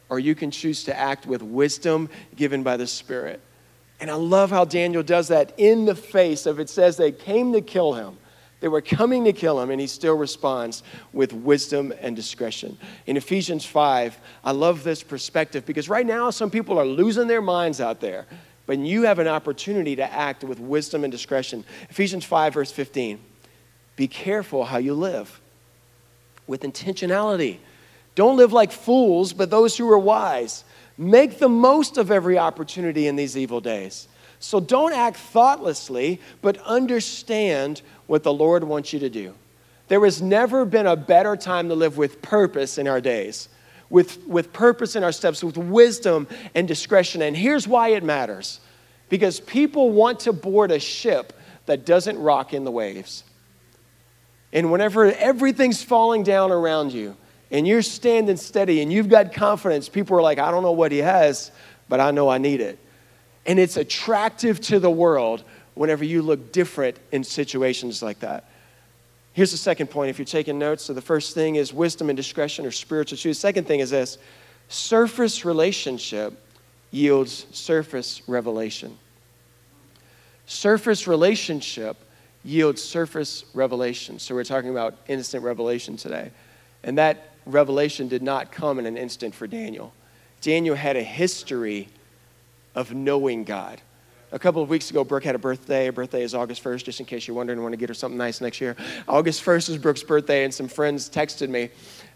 or 0.09 0.19
you 0.19 0.35
can 0.35 0.51
choose 0.51 0.83
to 0.85 0.97
act 0.97 1.25
with 1.25 1.41
wisdom 1.41 2.09
given 2.35 2.63
by 2.63 2.77
the 2.77 2.87
Spirit. 2.87 3.39
And 3.99 4.09
I 4.09 4.15
love 4.15 4.49
how 4.49 4.65
Daniel 4.65 5.03
does 5.03 5.27
that 5.27 5.53
in 5.57 5.85
the 5.85 5.95
face 5.95 6.45
of 6.45 6.59
it 6.59 6.69
says 6.69 6.97
they 6.97 7.11
came 7.11 7.53
to 7.53 7.61
kill 7.61 7.93
him. 7.93 8.17
They 8.59 8.67
were 8.67 8.81
coming 8.81 9.23
to 9.23 9.33
kill 9.33 9.61
him, 9.61 9.69
and 9.69 9.79
he 9.79 9.87
still 9.87 10.15
responds 10.15 10.83
with 11.13 11.31
wisdom 11.31 11.93
and 12.01 12.13
discretion. 12.13 12.77
In 13.05 13.15
Ephesians 13.15 13.65
5, 13.65 14.19
I 14.43 14.51
love 14.51 14.83
this 14.83 15.01
perspective 15.01 15.65
because 15.65 15.87
right 15.87 16.05
now 16.05 16.29
some 16.29 16.49
people 16.49 16.77
are 16.77 16.85
losing 16.85 17.27
their 17.27 17.41
minds 17.41 17.79
out 17.79 18.01
there, 18.01 18.25
but 18.69 18.77
you 18.77 19.01
have 19.01 19.17
an 19.17 19.27
opportunity 19.27 19.95
to 19.95 20.13
act 20.13 20.43
with 20.43 20.59
wisdom 20.59 21.03
and 21.03 21.11
discretion. 21.11 21.65
Ephesians 21.89 22.23
5, 22.23 22.53
verse 22.53 22.71
15. 22.71 23.19
Be 23.95 24.07
careful 24.07 24.63
how 24.63 24.77
you 24.77 24.93
live 24.93 25.41
with 26.45 26.61
intentionality. 26.61 27.57
Don't 28.13 28.37
live 28.37 28.53
like 28.53 28.71
fools, 28.71 29.33
but 29.33 29.49
those 29.49 29.75
who 29.75 29.91
are 29.91 29.97
wise. 29.97 30.65
Make 30.99 31.39
the 31.39 31.49
most 31.49 31.97
of 31.97 32.11
every 32.11 32.37
opportunity 32.37 33.07
in 33.07 33.15
these 33.15 33.35
evil 33.35 33.59
days. 33.59 34.07
So 34.39 34.59
don't 34.59 34.93
act 34.93 35.17
thoughtlessly, 35.17 36.21
but 36.43 36.59
understand 36.59 37.81
what 38.05 38.21
the 38.21 38.31
Lord 38.31 38.63
wants 38.63 38.93
you 38.93 38.99
to 38.99 39.09
do. 39.09 39.33
There 39.87 40.05
has 40.05 40.21
never 40.21 40.63
been 40.63 40.85
a 40.85 40.95
better 40.95 41.35
time 41.35 41.69
to 41.69 41.73
live 41.73 41.97
with 41.97 42.21
purpose 42.21 42.77
in 42.77 42.87
our 42.87 43.01
days, 43.01 43.49
with, 43.89 44.25
with 44.27 44.53
purpose 44.53 44.95
in 44.95 45.03
our 45.03 45.11
steps, 45.11 45.43
with 45.43 45.57
wisdom 45.57 46.27
and 46.53 46.67
discretion. 46.67 47.21
And 47.21 47.35
here's 47.35 47.67
why 47.67 47.89
it 47.89 48.03
matters 48.03 48.59
Because 49.09 49.39
people 49.39 49.91
want 49.91 50.21
to 50.21 50.33
board 50.33 50.71
a 50.71 50.79
ship 50.79 51.33
that 51.65 51.85
doesn't 51.85 52.17
rock 52.19 52.53
in 52.53 52.63
the 52.63 52.71
waves. 52.71 53.23
And 54.51 54.71
whenever 54.71 55.05
everything's 55.05 55.83
falling 55.83 56.23
down 56.23 56.51
around 56.51 56.91
you 56.91 57.15
and 57.51 57.67
you're 57.67 57.83
standing 57.83 58.37
steady 58.37 58.81
and 58.81 58.91
you've 58.91 59.09
got 59.09 59.33
confidence, 59.33 59.89
people 59.89 60.17
are 60.17 60.21
like, 60.21 60.39
I 60.39 60.49
don't 60.49 60.63
know 60.63 60.71
what 60.71 60.91
he 60.91 60.99
has, 60.99 61.51
but 61.87 61.99
I 61.99 62.11
know 62.11 62.29
I 62.29 62.39
need 62.39 62.61
it. 62.61 62.79
And 63.45 63.59
it's 63.59 63.77
attractive 63.77 64.59
to 64.61 64.79
the 64.79 64.89
world 64.89 65.43
whenever 65.75 66.03
you 66.03 66.21
look 66.21 66.51
different 66.51 66.97
in 67.11 67.23
situations 67.23 68.01
like 68.01 68.19
that. 68.19 68.49
Here's 69.39 69.51
the 69.51 69.57
second 69.57 69.87
point 69.87 70.09
if 70.09 70.19
you're 70.19 70.25
taking 70.25 70.59
notes. 70.59 70.83
So 70.83 70.91
the 70.91 70.99
first 70.99 71.33
thing 71.33 71.55
is 71.55 71.71
wisdom 71.73 72.09
and 72.09 72.17
discretion 72.17 72.65
or 72.65 72.71
spiritual 72.71 73.17
truth. 73.17 73.37
Second 73.37 73.67
thing 73.67 73.79
is 73.79 73.91
this 73.91 74.17
surface 74.67 75.45
relationship 75.45 76.45
yields 76.91 77.45
surface 77.53 78.21
revelation. 78.27 78.97
Surface 80.45 81.07
relationship 81.07 81.95
yields 82.43 82.83
surface 82.83 83.45
revelation. 83.53 84.19
So 84.19 84.35
we're 84.35 84.43
talking 84.43 84.71
about 84.71 84.97
instant 85.07 85.45
revelation 85.45 85.95
today. 85.95 86.31
And 86.83 86.97
that 86.97 87.29
revelation 87.45 88.09
did 88.09 88.21
not 88.21 88.51
come 88.51 88.77
in 88.77 88.85
an 88.85 88.97
instant 88.97 89.33
for 89.33 89.47
Daniel. 89.47 89.93
Daniel 90.41 90.75
had 90.75 90.97
a 90.97 91.01
history 91.01 91.87
of 92.75 92.93
knowing 92.93 93.45
God 93.45 93.79
a 94.31 94.39
couple 94.39 94.61
of 94.61 94.69
weeks 94.69 94.89
ago, 94.89 95.03
Brooke 95.03 95.23
had 95.23 95.35
a 95.35 95.39
birthday. 95.39 95.87
Her 95.87 95.91
birthday 95.91 96.23
is 96.23 96.35
August 96.35 96.63
1st, 96.63 96.83
just 96.83 96.99
in 96.99 97.05
case 97.05 97.27
you're 97.27 97.35
wondering, 97.35 97.61
want 97.61 97.73
to 97.73 97.77
get 97.77 97.89
her 97.89 97.95
something 97.95 98.17
nice 98.17 98.41
next 98.41 98.61
year. 98.61 98.75
August 99.07 99.43
1st 99.43 99.69
is 99.69 99.77
Brooke's 99.77 100.03
birthday, 100.03 100.43
and 100.43 100.53
some 100.53 100.67
friends 100.67 101.09
texted 101.09 101.49
me. 101.49 101.69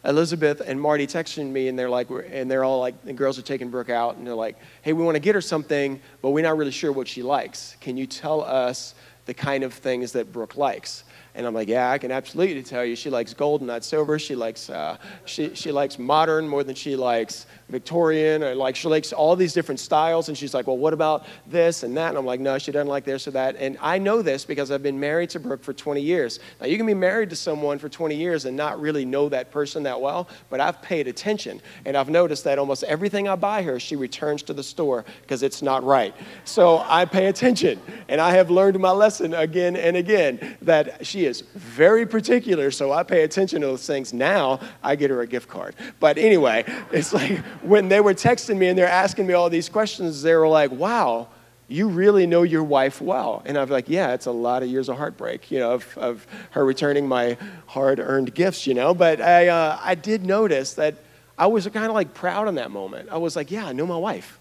Elizabeth 0.06 0.62
and 0.66 0.80
Marty 0.80 1.08
texted 1.08 1.50
me, 1.50 1.68
and 1.68 1.80
they're 1.80 1.90
like, 1.90 2.10
and 2.30 2.50
they're 2.50 2.64
all 2.64 2.80
like, 2.80 3.04
the 3.04 3.14
girls 3.14 3.40
are 3.40 3.44
taking 3.44 3.70
Brooke 3.70 3.90
out, 3.90 4.18
and 4.18 4.28
they're 4.28 4.36
like, 4.36 4.58
hey, 4.82 4.94
we 4.94 5.04
want 5.04 5.16
to 5.16 5.20
get 5.20 5.34
her 5.36 5.42
something, 5.42 6.00
but 6.22 6.32
we're 6.32 6.44
not 6.44 6.58
really 6.58 6.72
sure 6.72 6.92
what 6.92 7.08
she 7.08 7.24
likes. 7.24 7.78
Can 7.82 7.98
you 7.98 8.06
tell 8.06 8.42
us 8.42 8.96
the 9.26 9.34
kind 9.34 9.64
of 9.64 9.74
things 9.74 10.12
that 10.12 10.32
Brooke 10.32 10.58
likes? 10.58 11.06
And 11.36 11.48
I'm 11.48 11.54
like, 11.56 11.68
yeah, 11.68 11.90
I 11.90 11.98
can 11.98 12.12
absolutely 12.12 12.62
tell 12.62 12.86
you. 12.86 12.96
She 12.96 13.10
likes 13.10 13.34
gold, 13.34 13.64
not 13.64 13.84
silver. 13.84 14.20
She 14.20 14.36
likes, 14.36 14.70
uh, 14.70 14.98
she, 15.26 15.56
she 15.56 15.72
likes 15.72 15.98
modern 15.98 16.48
more 16.48 16.64
than 16.64 16.76
she 16.76 16.96
likes 16.96 17.48
Victorian. 17.70 18.44
Or 18.44 18.54
like 18.54 18.76
she 18.76 18.88
likes 18.88 19.12
all 19.12 19.36
these 19.36 19.52
different 19.52 19.80
styles. 19.80 20.28
And 20.28 20.38
she's 20.38 20.54
like, 20.54 20.68
well, 20.68 20.78
what 20.78 20.94
about 20.94 21.26
this 21.48 21.82
and 21.82 21.98
that? 21.98 22.10
And 22.10 22.20
I'm 22.20 22.26
like, 22.26 22.40
no, 22.40 22.60
she 22.60 22.72
doesn't 22.72 22.88
like 22.88 23.04
this 23.04 23.28
or 23.28 23.32
that. 23.32 23.56
And 23.56 23.80
I 23.82 23.98
know 23.98 24.22
this 24.22 24.46
because 24.46 24.70
I've 24.70 24.84
been 24.84 25.00
married 25.00 25.32
to 25.32 25.40
Brooke 25.40 25.64
for 25.64 25.74
20 25.74 26.02
years. 26.02 26.40
Now, 26.62 26.68
you 26.68 26.78
can 26.78 26.86
be 26.86 26.94
married 26.94 27.32
to 27.32 27.36
someone 27.36 27.80
for 27.80 27.90
20 27.90 28.16
years 28.16 28.46
and 28.46 28.56
not 28.56 28.80
really 28.80 29.04
know 29.04 29.28
that 29.30 29.50
person 29.50 29.82
that 29.84 30.00
well, 30.00 30.30
but 30.52 30.60
I've 30.60 30.84
paid 30.84 31.08
attention. 31.08 31.62
And 31.86 31.98
I've 31.98 32.10
noticed 32.10 32.44
that 32.44 32.60
almost 32.60 32.84
everything 32.84 33.28
I 33.28 33.36
buy 33.36 33.64
her, 33.64 33.80
she 33.80 33.96
returns 33.96 34.44
to 34.44 34.54
the 34.54 34.64
store 34.64 35.04
because 35.22 35.42
it's 35.42 35.64
not 35.64 35.84
right. 35.84 36.14
So 36.46 36.84
I 36.88 37.06
pay 37.06 37.26
attention. 37.26 37.82
And 38.08 38.22
I 38.22 38.32
have 38.36 38.52
learned 38.52 38.80
my 38.80 38.92
lesson 38.92 39.34
again 39.34 39.76
and 39.76 39.98
again 39.98 40.58
that 40.62 41.08
she 41.08 41.23
is 41.26 41.42
very 41.56 42.06
particular, 42.06 42.72
so 42.72 42.92
I 42.92 43.04
pay 43.04 43.24
attention 43.24 43.62
to 43.62 43.68
those 43.68 43.86
things. 43.86 44.14
Now 44.14 44.60
I 44.82 44.96
get 44.96 45.10
her 45.10 45.22
a 45.22 45.28
gift 45.28 45.50
card. 45.50 45.76
But 46.00 46.18
anyway, 46.18 46.66
it's 46.92 47.14
like 47.14 47.40
when 47.62 47.90
they 47.90 48.00
were 48.02 48.14
texting 48.14 48.58
me 48.58 48.68
and 48.68 48.78
they're 48.78 48.88
asking 48.88 49.28
me 49.28 49.34
all 49.34 49.50
these 49.50 49.70
questions, 49.70 50.22
they 50.22 50.36
were 50.36 50.48
like, 50.48 50.72
wow, 50.72 51.28
you 51.68 51.88
really 51.88 52.28
know 52.28 52.44
your 52.44 52.64
wife 52.64 53.02
well. 53.02 53.42
And 53.46 53.58
I'm 53.58 53.70
like, 53.70 53.90
yeah, 53.90 54.14
it's 54.14 54.26
a 54.26 54.32
lot 54.32 54.64
of 54.64 54.70
years 54.70 54.90
of 54.90 54.98
heartbreak, 54.98 55.50
you 55.50 55.60
know, 55.60 55.74
of, 55.74 55.98
of 55.98 56.28
her 56.52 56.64
returning 56.64 57.08
my 57.08 57.38
hard 57.68 58.00
earned 58.00 58.36
gifts, 58.36 58.68
you 58.68 58.74
know. 58.74 58.94
But 58.94 59.22
I, 59.22 59.48
uh, 59.48 59.80
I 59.82 59.96
did 59.96 60.26
notice 60.26 60.74
that 60.76 60.96
I 61.38 61.48
was 61.48 61.66
kind 61.68 61.88
of 61.88 61.94
like 61.94 62.14
proud 62.14 62.48
in 62.48 62.56
that 62.56 62.72
moment. 62.72 63.10
I 63.10 63.18
was 63.18 63.36
like, 63.36 63.50
yeah, 63.50 63.66
I 63.66 63.74
know 63.74 63.88
my 63.88 63.98
wife. 63.98 64.40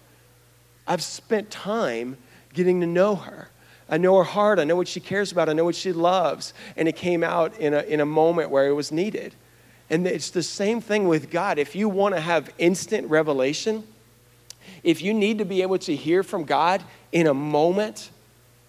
I've 0.85 1.01
spent 1.01 1.49
time 1.49 2.17
getting 2.53 2.81
to 2.81 2.87
know 2.87 3.15
her. 3.15 3.49
I 3.93 3.97
know 3.97 4.17
her 4.17 4.23
heart. 4.23 4.57
I 4.57 4.63
know 4.63 4.75
what 4.75 4.87
she 4.87 4.99
cares 4.99 5.31
about. 5.31 5.49
I 5.49 5.53
know 5.53 5.65
what 5.65 5.75
she 5.75 5.93
loves. 5.93 6.55
And 6.75 6.87
it 6.87 6.95
came 6.95 7.23
out 7.23 7.55
in 7.59 7.75
a, 7.75 7.81
in 7.81 7.99
a 7.99 8.07
moment 8.07 8.49
where 8.49 8.65
it 8.65 8.73
was 8.73 8.91
needed. 8.91 9.35
And 9.87 10.07
it's 10.07 10.31
the 10.31 10.41
same 10.41 10.81
thing 10.81 11.07
with 11.07 11.29
God. 11.29 11.59
If 11.59 11.75
you 11.75 11.87
want 11.87 12.15
to 12.15 12.19
have 12.19 12.51
instant 12.57 13.07
revelation, 13.07 13.83
if 14.81 15.03
you 15.03 15.13
need 15.13 15.37
to 15.37 15.45
be 15.45 15.61
able 15.61 15.77
to 15.77 15.95
hear 15.95 16.23
from 16.23 16.43
God 16.43 16.83
in 17.11 17.27
a 17.27 17.35
moment, 17.35 18.09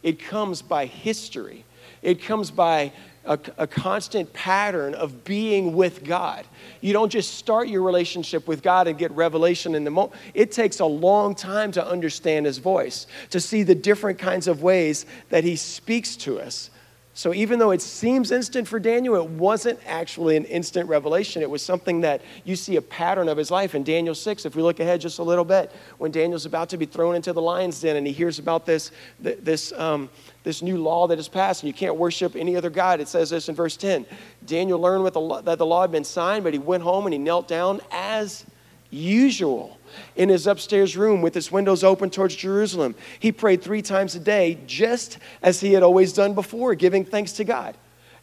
it 0.02 0.18
comes 0.18 0.60
by 0.60 0.84
history. 0.84 1.64
It 2.02 2.22
comes 2.22 2.50
by 2.50 2.92
a, 3.24 3.38
a, 3.56 3.66
constant 3.66 4.32
pattern 4.32 4.94
of 4.94 5.24
being 5.24 5.74
with 5.74 6.04
God. 6.04 6.46
You 6.80 6.92
don't 6.92 7.10
just 7.10 7.34
start 7.34 7.68
your 7.68 7.82
relationship 7.82 8.46
with 8.46 8.62
God 8.62 8.86
and 8.86 8.98
get 8.98 9.10
revelation 9.12 9.74
in 9.74 9.84
the 9.84 9.90
moment. 9.90 10.14
It 10.34 10.52
takes 10.52 10.80
a 10.80 10.86
long 10.86 11.34
time 11.34 11.72
to 11.72 11.86
understand 11.86 12.46
His 12.46 12.58
voice, 12.58 13.06
to 13.30 13.40
see 13.40 13.62
the 13.62 13.74
different 13.74 14.18
kinds 14.18 14.46
of 14.46 14.62
ways 14.62 15.06
that 15.30 15.44
He 15.44 15.56
speaks 15.56 16.16
to 16.16 16.38
us. 16.38 16.70
So 17.16 17.32
even 17.32 17.60
though 17.60 17.70
it 17.70 17.80
seems 17.80 18.32
instant 18.32 18.66
for 18.66 18.80
Daniel, 18.80 19.14
it 19.14 19.30
wasn't 19.30 19.78
actually 19.86 20.36
an 20.36 20.44
instant 20.46 20.88
revelation. 20.88 21.42
It 21.42 21.50
was 21.50 21.62
something 21.62 22.00
that 22.00 22.22
you 22.42 22.56
see 22.56 22.74
a 22.74 22.82
pattern 22.82 23.28
of 23.28 23.38
his 23.38 23.52
life. 23.52 23.76
In 23.76 23.84
Daniel 23.84 24.16
6, 24.16 24.44
if 24.44 24.56
we 24.56 24.62
look 24.62 24.80
ahead 24.80 25.00
just 25.00 25.20
a 25.20 25.22
little 25.22 25.44
bit, 25.44 25.70
when 25.98 26.10
Daniel's 26.10 26.44
about 26.44 26.70
to 26.70 26.76
be 26.76 26.86
thrown 26.86 27.14
into 27.14 27.32
the 27.32 27.40
lion's 27.40 27.80
den 27.80 27.94
and 27.94 28.04
he 28.04 28.12
hears 28.12 28.40
about 28.40 28.66
this, 28.66 28.90
this, 29.20 29.70
um, 29.74 30.10
this 30.44 30.62
new 30.62 30.76
law 30.76 31.08
that 31.08 31.18
is 31.18 31.26
passed 31.26 31.62
and 31.62 31.68
you 31.68 31.74
can't 31.74 31.96
worship 31.96 32.36
any 32.36 32.54
other 32.54 32.70
God, 32.70 33.00
it 33.00 33.08
says 33.08 33.30
this 33.30 33.48
in 33.48 33.54
verse 33.54 33.76
10. 33.76 34.06
Daniel 34.46 34.78
learned 34.78 35.06
the, 35.06 35.42
that 35.42 35.58
the 35.58 35.66
law 35.66 35.80
had 35.80 35.90
been 35.90 36.04
signed, 36.04 36.44
but 36.44 36.52
he 36.52 36.58
went 36.58 36.82
home 36.82 37.06
and 37.06 37.12
he 37.12 37.18
knelt 37.18 37.48
down 37.48 37.80
as 37.90 38.44
usual 38.90 39.78
in 40.16 40.28
his 40.28 40.46
upstairs 40.46 40.96
room 40.96 41.22
with 41.22 41.34
his 41.34 41.50
windows 41.50 41.82
open 41.82 42.10
towards 42.10 42.36
Jerusalem. 42.36 42.94
He 43.18 43.32
prayed 43.32 43.62
three 43.62 43.82
times 43.82 44.14
a 44.14 44.20
day, 44.20 44.58
just 44.66 45.18
as 45.42 45.60
he 45.60 45.72
had 45.72 45.82
always 45.82 46.12
done 46.12 46.34
before, 46.34 46.74
giving 46.74 47.04
thanks 47.04 47.32
to 47.32 47.44
God. 47.44 47.76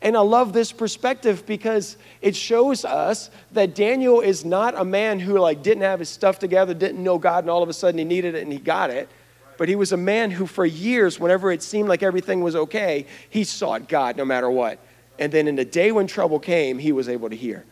And 0.04 0.18
I 0.18 0.22
love 0.22 0.54
this 0.54 0.72
perspective 0.72 1.46
because 1.46 1.98
it 2.22 2.36
shows 2.36 2.86
us 2.86 3.30
that 3.52 3.76
Daniel 3.76 4.22
is 4.22 4.44
not 4.44 4.74
a 4.76 4.84
man 4.84 5.20
who 5.20 5.38
like 5.38 5.62
didn't 5.62 5.84
have 5.84 6.00
his 6.00 6.10
stuff 6.10 6.40
together, 6.40 6.74
didn't 6.74 7.04
know 7.04 7.20
God, 7.20 7.44
and 7.44 7.50
all 7.50 7.62
of 7.62 7.70
a 7.70 7.74
sudden 7.74 8.00
he 8.00 8.04
needed 8.04 8.36
it 8.36 8.42
and 8.42 8.52
he 8.52 8.60
got 8.60 8.90
it. 8.90 9.10
But 9.62 9.70
he 9.70 9.76
was 9.76 9.92
a 9.92 9.98
man 9.98 10.32
who, 10.32 10.48
for 10.48 10.66
years, 10.66 11.20
whenever 11.20 11.52
it 11.52 11.62
seemed 11.62 11.88
like 11.88 12.02
everything 12.02 12.42
was 12.42 12.56
okay, 12.56 13.06
he 13.30 13.44
sought 13.44 13.88
God 13.88 14.18
no 14.18 14.26
matter 14.26 14.50
what. 14.50 14.80
And 15.20 15.32
then 15.32 15.48
in 15.48 15.56
the 15.56 15.64
day 15.64 15.92
when 15.92 16.08
trouble 16.08 16.40
came, 16.40 16.80
he 16.80 16.92
was 16.92 17.08
able 17.08 17.30
to 17.30 17.36
hear. 17.36 17.64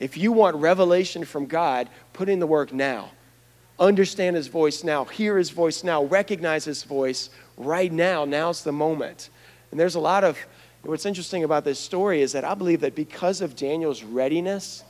If 0.00 0.16
you 0.16 0.32
want 0.32 0.56
revelation 0.56 1.24
from 1.24 1.46
God, 1.46 1.88
put 2.14 2.28
in 2.28 2.40
the 2.40 2.48
work 2.48 2.72
now. 2.72 3.12
Understand 3.78 4.34
his 4.34 4.48
voice 4.48 4.82
now. 4.82 5.04
Hear 5.04 5.38
his 5.38 5.50
voice 5.50 5.84
now. 5.84 6.02
Recognize 6.02 6.64
his 6.64 6.82
voice 6.82 7.30
right 7.56 7.92
now. 7.92 8.24
Now's 8.24 8.64
the 8.64 8.72
moment. 8.72 9.30
And 9.70 9.78
there's 9.78 9.94
a 9.94 10.00
lot 10.00 10.24
of 10.24 10.36
what's 10.82 11.06
interesting 11.06 11.44
about 11.44 11.62
this 11.62 11.78
story 11.78 12.22
is 12.22 12.32
that 12.32 12.42
I 12.42 12.54
believe 12.54 12.80
that 12.80 12.96
because 12.96 13.40
of 13.40 13.54
Daniel's 13.54 14.02
readiness, 14.02 14.82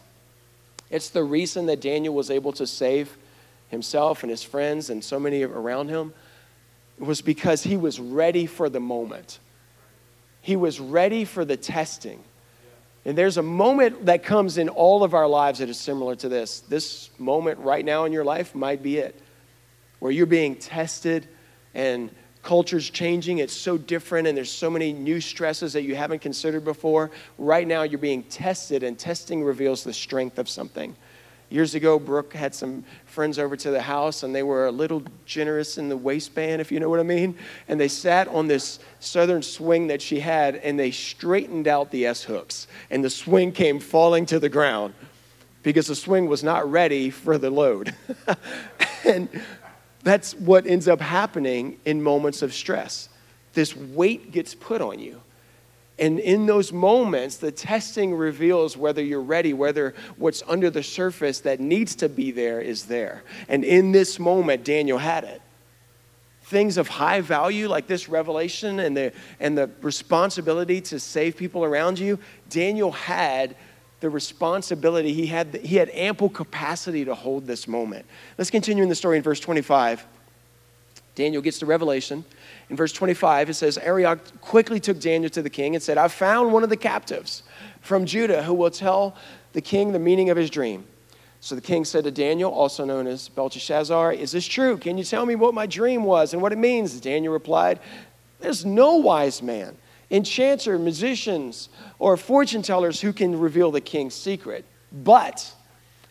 it's 0.88 1.10
the 1.10 1.22
reason 1.22 1.66
that 1.66 1.82
Daniel 1.82 2.14
was 2.14 2.30
able 2.30 2.54
to 2.54 2.66
save 2.66 3.14
himself 3.68 4.22
and 4.22 4.30
his 4.30 4.42
friends 4.42 4.90
and 4.90 5.02
so 5.02 5.18
many 5.18 5.42
around 5.42 5.88
him. 5.88 6.12
Was 6.98 7.22
because 7.22 7.64
he 7.64 7.76
was 7.76 7.98
ready 7.98 8.46
for 8.46 8.68
the 8.68 8.78
moment. 8.78 9.40
He 10.40 10.54
was 10.54 10.78
ready 10.78 11.24
for 11.24 11.44
the 11.44 11.56
testing. 11.56 12.22
And 13.04 13.18
there's 13.18 13.36
a 13.36 13.42
moment 13.42 14.06
that 14.06 14.22
comes 14.22 14.58
in 14.58 14.68
all 14.68 15.02
of 15.02 15.12
our 15.12 15.26
lives 15.26 15.58
that 15.58 15.68
is 15.68 15.78
similar 15.78 16.14
to 16.16 16.28
this. 16.28 16.60
This 16.60 17.10
moment 17.18 17.58
right 17.58 17.84
now 17.84 18.04
in 18.04 18.12
your 18.12 18.24
life 18.24 18.54
might 18.54 18.82
be 18.82 18.98
it, 18.98 19.20
where 19.98 20.12
you're 20.12 20.26
being 20.26 20.54
tested 20.56 21.26
and 21.74 22.10
culture's 22.42 22.88
changing. 22.88 23.38
It's 23.38 23.52
so 23.52 23.76
different, 23.76 24.28
and 24.28 24.36
there's 24.36 24.52
so 24.52 24.70
many 24.70 24.92
new 24.92 25.20
stresses 25.20 25.72
that 25.72 25.82
you 25.82 25.96
haven't 25.96 26.20
considered 26.20 26.64
before. 26.64 27.10
Right 27.38 27.66
now, 27.66 27.82
you're 27.82 27.98
being 27.98 28.22
tested, 28.22 28.82
and 28.82 28.98
testing 28.98 29.42
reveals 29.42 29.82
the 29.82 29.92
strength 29.92 30.38
of 30.38 30.48
something. 30.48 30.94
Years 31.54 31.76
ago, 31.76 32.00
Brooke 32.00 32.32
had 32.32 32.52
some 32.52 32.82
friends 33.06 33.38
over 33.38 33.56
to 33.56 33.70
the 33.70 33.80
house, 33.80 34.24
and 34.24 34.34
they 34.34 34.42
were 34.42 34.66
a 34.66 34.72
little 34.72 35.04
generous 35.24 35.78
in 35.78 35.88
the 35.88 35.96
waistband, 35.96 36.60
if 36.60 36.72
you 36.72 36.80
know 36.80 36.90
what 36.90 36.98
I 36.98 37.04
mean. 37.04 37.36
And 37.68 37.78
they 37.78 37.86
sat 37.86 38.26
on 38.26 38.48
this 38.48 38.80
southern 38.98 39.40
swing 39.40 39.86
that 39.86 40.02
she 40.02 40.18
had, 40.18 40.56
and 40.56 40.76
they 40.76 40.90
straightened 40.90 41.68
out 41.68 41.92
the 41.92 42.06
S 42.06 42.24
hooks, 42.24 42.66
and 42.90 43.04
the 43.04 43.08
swing 43.08 43.52
came 43.52 43.78
falling 43.78 44.26
to 44.26 44.40
the 44.40 44.48
ground 44.48 44.94
because 45.62 45.86
the 45.86 45.94
swing 45.94 46.26
was 46.26 46.42
not 46.42 46.68
ready 46.68 47.08
for 47.08 47.38
the 47.38 47.50
load. 47.50 47.94
and 49.04 49.28
that's 50.02 50.34
what 50.34 50.66
ends 50.66 50.88
up 50.88 51.00
happening 51.00 51.78
in 51.84 52.02
moments 52.02 52.42
of 52.42 52.52
stress. 52.52 53.08
This 53.52 53.76
weight 53.76 54.32
gets 54.32 54.56
put 54.56 54.80
on 54.80 54.98
you. 54.98 55.20
And 55.98 56.18
in 56.18 56.46
those 56.46 56.72
moments, 56.72 57.36
the 57.36 57.52
testing 57.52 58.14
reveals 58.14 58.76
whether 58.76 59.02
you're 59.02 59.20
ready, 59.20 59.52
whether 59.52 59.94
what's 60.16 60.42
under 60.48 60.68
the 60.68 60.82
surface 60.82 61.40
that 61.40 61.60
needs 61.60 61.94
to 61.96 62.08
be 62.08 62.32
there 62.32 62.60
is 62.60 62.86
there. 62.86 63.22
And 63.48 63.64
in 63.64 63.92
this 63.92 64.18
moment, 64.18 64.64
Daniel 64.64 64.98
had 64.98 65.22
it. 65.24 65.40
Things 66.42 66.78
of 66.78 66.88
high 66.88 67.20
value, 67.20 67.68
like 67.68 67.86
this 67.86 68.08
revelation 68.08 68.80
and 68.80 68.96
the, 68.96 69.12
and 69.38 69.56
the 69.56 69.70
responsibility 69.82 70.80
to 70.82 70.98
save 70.98 71.36
people 71.36 71.64
around 71.64 71.98
you, 71.98 72.18
Daniel 72.50 72.90
had 72.90 73.56
the 74.00 74.10
responsibility. 74.10 75.12
He 75.12 75.26
had, 75.26 75.54
he 75.54 75.76
had 75.76 75.90
ample 75.90 76.28
capacity 76.28 77.04
to 77.04 77.14
hold 77.14 77.46
this 77.46 77.68
moment. 77.68 78.04
Let's 78.36 78.50
continue 78.50 78.82
in 78.82 78.88
the 78.88 78.94
story 78.94 79.16
in 79.16 79.22
verse 79.22 79.40
25. 79.40 80.04
Daniel 81.14 81.40
gets 81.40 81.60
the 81.60 81.66
revelation. 81.66 82.24
In 82.74 82.76
verse 82.76 82.92
25, 82.92 83.50
it 83.50 83.54
says, 83.54 83.78
Arioch 83.78 84.18
quickly 84.40 84.80
took 84.80 84.98
Daniel 84.98 85.30
to 85.30 85.42
the 85.42 85.48
king 85.48 85.76
and 85.76 85.80
said, 85.80 85.96
I 85.96 86.08
found 86.08 86.52
one 86.52 86.64
of 86.64 86.70
the 86.70 86.76
captives 86.76 87.44
from 87.80 88.04
Judah 88.04 88.42
who 88.42 88.52
will 88.52 88.72
tell 88.72 89.14
the 89.52 89.60
king 89.60 89.92
the 89.92 90.00
meaning 90.00 90.28
of 90.28 90.36
his 90.36 90.50
dream. 90.50 90.84
So 91.38 91.54
the 91.54 91.60
king 91.60 91.84
said 91.84 92.02
to 92.02 92.10
Daniel, 92.10 92.50
also 92.50 92.84
known 92.84 93.06
as 93.06 93.28
Belteshazzar, 93.28 94.12
Is 94.14 94.32
this 94.32 94.44
true? 94.44 94.76
Can 94.76 94.98
you 94.98 95.04
tell 95.04 95.24
me 95.24 95.36
what 95.36 95.54
my 95.54 95.66
dream 95.66 96.02
was 96.02 96.32
and 96.32 96.42
what 96.42 96.50
it 96.50 96.58
means? 96.58 97.00
Daniel 97.00 97.32
replied, 97.32 97.78
There's 98.40 98.64
no 98.64 98.96
wise 98.96 99.40
man, 99.40 99.76
enchanter, 100.10 100.76
musicians, 100.76 101.68
or 102.00 102.16
fortune 102.16 102.62
tellers 102.62 103.00
who 103.00 103.12
can 103.12 103.38
reveal 103.38 103.70
the 103.70 103.80
king's 103.80 104.14
secret. 104.14 104.64
But 104.90 105.54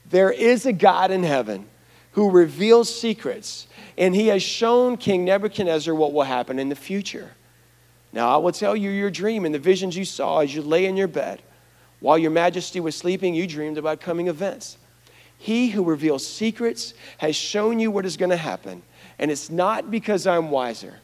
there 0.10 0.32
is 0.32 0.66
a 0.66 0.72
God 0.72 1.12
in 1.12 1.24
heaven 1.24 1.66
who 2.14 2.30
reveals 2.30 2.94
secrets, 2.94 3.68
and 3.98 4.16
he 4.16 4.28
has 4.28 4.42
shown 4.42 4.98
King 4.98 5.26
Nebuchadnezzar 5.26 5.94
what 5.94 6.14
will 6.14 6.24
happen 6.24 6.60
in 6.60 6.70
the 6.70 6.76
future. 6.76 7.32
Now 8.12 8.30
I 8.30 8.38
will 8.38 8.52
tell 8.52 8.76
you 8.76 8.90
your 8.90 9.12
dream 9.12 9.46
and 9.46 9.54
the 9.54 9.60
visions 9.60 9.98
you 9.98 10.06
saw 10.06 10.40
as 10.40 10.54
you 10.54 10.62
lay 10.62 10.86
in 10.86 10.96
your 10.96 11.08
bed. 11.08 11.42
While 12.00 12.18
your 12.18 12.32
majesty 12.32 12.80
was 12.80 12.96
sleeping, 12.96 13.34
you 13.34 13.48
dreamed 13.48 13.78
about 13.78 14.02
coming 14.02 14.28
events. 14.28 14.78
He 15.38 15.70
who 15.70 15.84
reveals 15.84 16.26
secrets 16.26 16.94
has 17.18 17.36
shown 17.36 17.80
you 17.80 17.92
what 17.92 18.06
is 18.06 18.18
going 18.18 18.30
to 18.30 18.38
happen. 18.38 18.84
And 19.20 19.32
it's 19.32 19.50
not 19.50 19.90
because 19.90 20.28
I'm 20.28 20.52
wiser. 20.52 21.00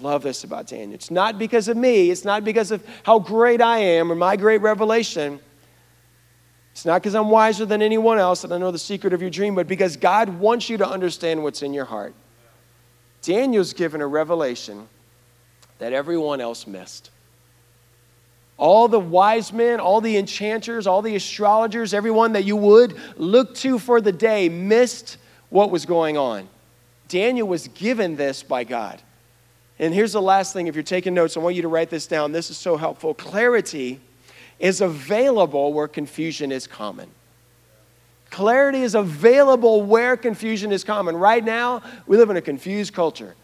Love 0.00 0.22
this 0.22 0.42
about 0.42 0.66
Daniel. 0.66 0.94
It's 0.94 1.10
not 1.10 1.38
because 1.38 1.68
of 1.68 1.76
me. 1.76 2.10
It's 2.10 2.24
not 2.24 2.44
because 2.44 2.70
of 2.70 2.84
how 3.04 3.18
great 3.18 3.60
I 3.60 3.78
am 3.78 4.10
or 4.10 4.14
my 4.14 4.36
great 4.36 4.60
revelation. 4.60 5.38
It's 6.72 6.84
not 6.86 7.02
because 7.02 7.14
I'm 7.14 7.28
wiser 7.28 7.66
than 7.66 7.82
anyone 7.82 8.18
else 8.18 8.44
and 8.44 8.52
I 8.52 8.58
know 8.58 8.70
the 8.70 8.78
secret 8.78 9.12
of 9.12 9.20
your 9.20 9.30
dream, 9.30 9.54
but 9.54 9.68
because 9.68 9.96
God 9.96 10.28
wants 10.40 10.68
you 10.68 10.78
to 10.78 10.88
understand 10.88 11.42
what's 11.42 11.62
in 11.62 11.74
your 11.74 11.84
heart. 11.84 12.14
Daniel's 13.20 13.72
given 13.72 14.00
a 14.00 14.06
revelation 14.06 14.88
that 15.78 15.92
everyone 15.92 16.40
else 16.40 16.66
missed. 16.66 17.10
All 18.56 18.88
the 18.88 19.00
wise 19.00 19.52
men, 19.52 19.80
all 19.80 20.00
the 20.00 20.16
enchanters, 20.16 20.86
all 20.86 21.02
the 21.02 21.16
astrologers, 21.16 21.94
everyone 21.94 22.32
that 22.32 22.44
you 22.44 22.56
would 22.56 22.96
look 23.16 23.54
to 23.56 23.78
for 23.78 24.00
the 24.00 24.12
day 24.12 24.48
missed 24.48 25.18
what 25.50 25.70
was 25.70 25.84
going 25.86 26.16
on. 26.16 26.48
Daniel 27.08 27.46
was 27.46 27.68
given 27.68 28.16
this 28.16 28.42
by 28.42 28.64
God. 28.64 29.00
And 29.78 29.92
here's 29.92 30.12
the 30.12 30.22
last 30.22 30.52
thing 30.52 30.68
if 30.68 30.74
you're 30.74 30.82
taking 30.82 31.12
notes, 31.12 31.36
I 31.36 31.40
want 31.40 31.56
you 31.56 31.62
to 31.62 31.68
write 31.68 31.90
this 31.90 32.06
down. 32.06 32.32
This 32.32 32.50
is 32.50 32.56
so 32.56 32.76
helpful. 32.76 33.14
Clarity 33.14 34.00
is 34.62 34.80
available 34.80 35.74
where 35.74 35.88
confusion 35.88 36.52
is 36.52 36.66
common. 36.66 37.10
Clarity 38.30 38.80
is 38.82 38.94
available 38.94 39.82
where 39.82 40.16
confusion 40.16 40.72
is 40.72 40.84
common. 40.84 41.16
Right 41.16 41.44
now, 41.44 41.82
we 42.06 42.16
live 42.16 42.30
in 42.30 42.36
a 42.36 42.40
confused 42.40 42.94
culture. 42.94 43.34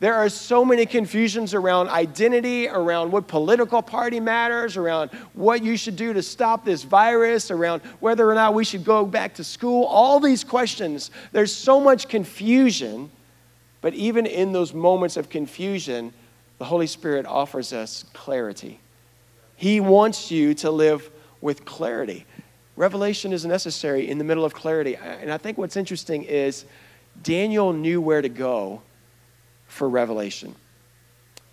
There 0.00 0.14
are 0.14 0.28
so 0.28 0.64
many 0.64 0.86
confusions 0.86 1.54
around 1.54 1.88
identity, 1.88 2.66
around 2.66 3.12
what 3.12 3.28
political 3.28 3.80
party 3.80 4.18
matters, 4.18 4.76
around 4.76 5.10
what 5.34 5.62
you 5.62 5.76
should 5.76 5.96
do 5.96 6.12
to 6.12 6.22
stop 6.22 6.64
this 6.64 6.82
virus, 6.82 7.50
around 7.50 7.82
whether 8.00 8.28
or 8.28 8.34
not 8.34 8.52
we 8.52 8.64
should 8.64 8.84
go 8.84 9.06
back 9.06 9.34
to 9.34 9.44
school. 9.44 9.84
All 9.84 10.18
these 10.18 10.42
questions, 10.42 11.10
there's 11.32 11.54
so 11.54 11.80
much 11.80 12.08
confusion. 12.08 13.10
But 13.82 13.94
even 13.94 14.26
in 14.26 14.52
those 14.52 14.74
moments 14.74 15.16
of 15.16 15.30
confusion, 15.30 16.12
the 16.58 16.64
Holy 16.64 16.86
Spirit 16.86 17.24
offers 17.24 17.72
us 17.72 18.04
clarity. 18.12 18.80
He 19.60 19.78
wants 19.78 20.30
you 20.30 20.54
to 20.54 20.70
live 20.70 21.10
with 21.42 21.66
clarity. 21.66 22.24
Revelation 22.76 23.30
is 23.30 23.44
necessary 23.44 24.08
in 24.08 24.16
the 24.16 24.24
middle 24.24 24.42
of 24.42 24.54
clarity. 24.54 24.96
And 24.96 25.30
I 25.30 25.36
think 25.36 25.58
what's 25.58 25.76
interesting 25.76 26.22
is 26.22 26.64
Daniel 27.22 27.74
knew 27.74 28.00
where 28.00 28.22
to 28.22 28.30
go 28.30 28.80
for 29.66 29.86
revelation. 29.86 30.54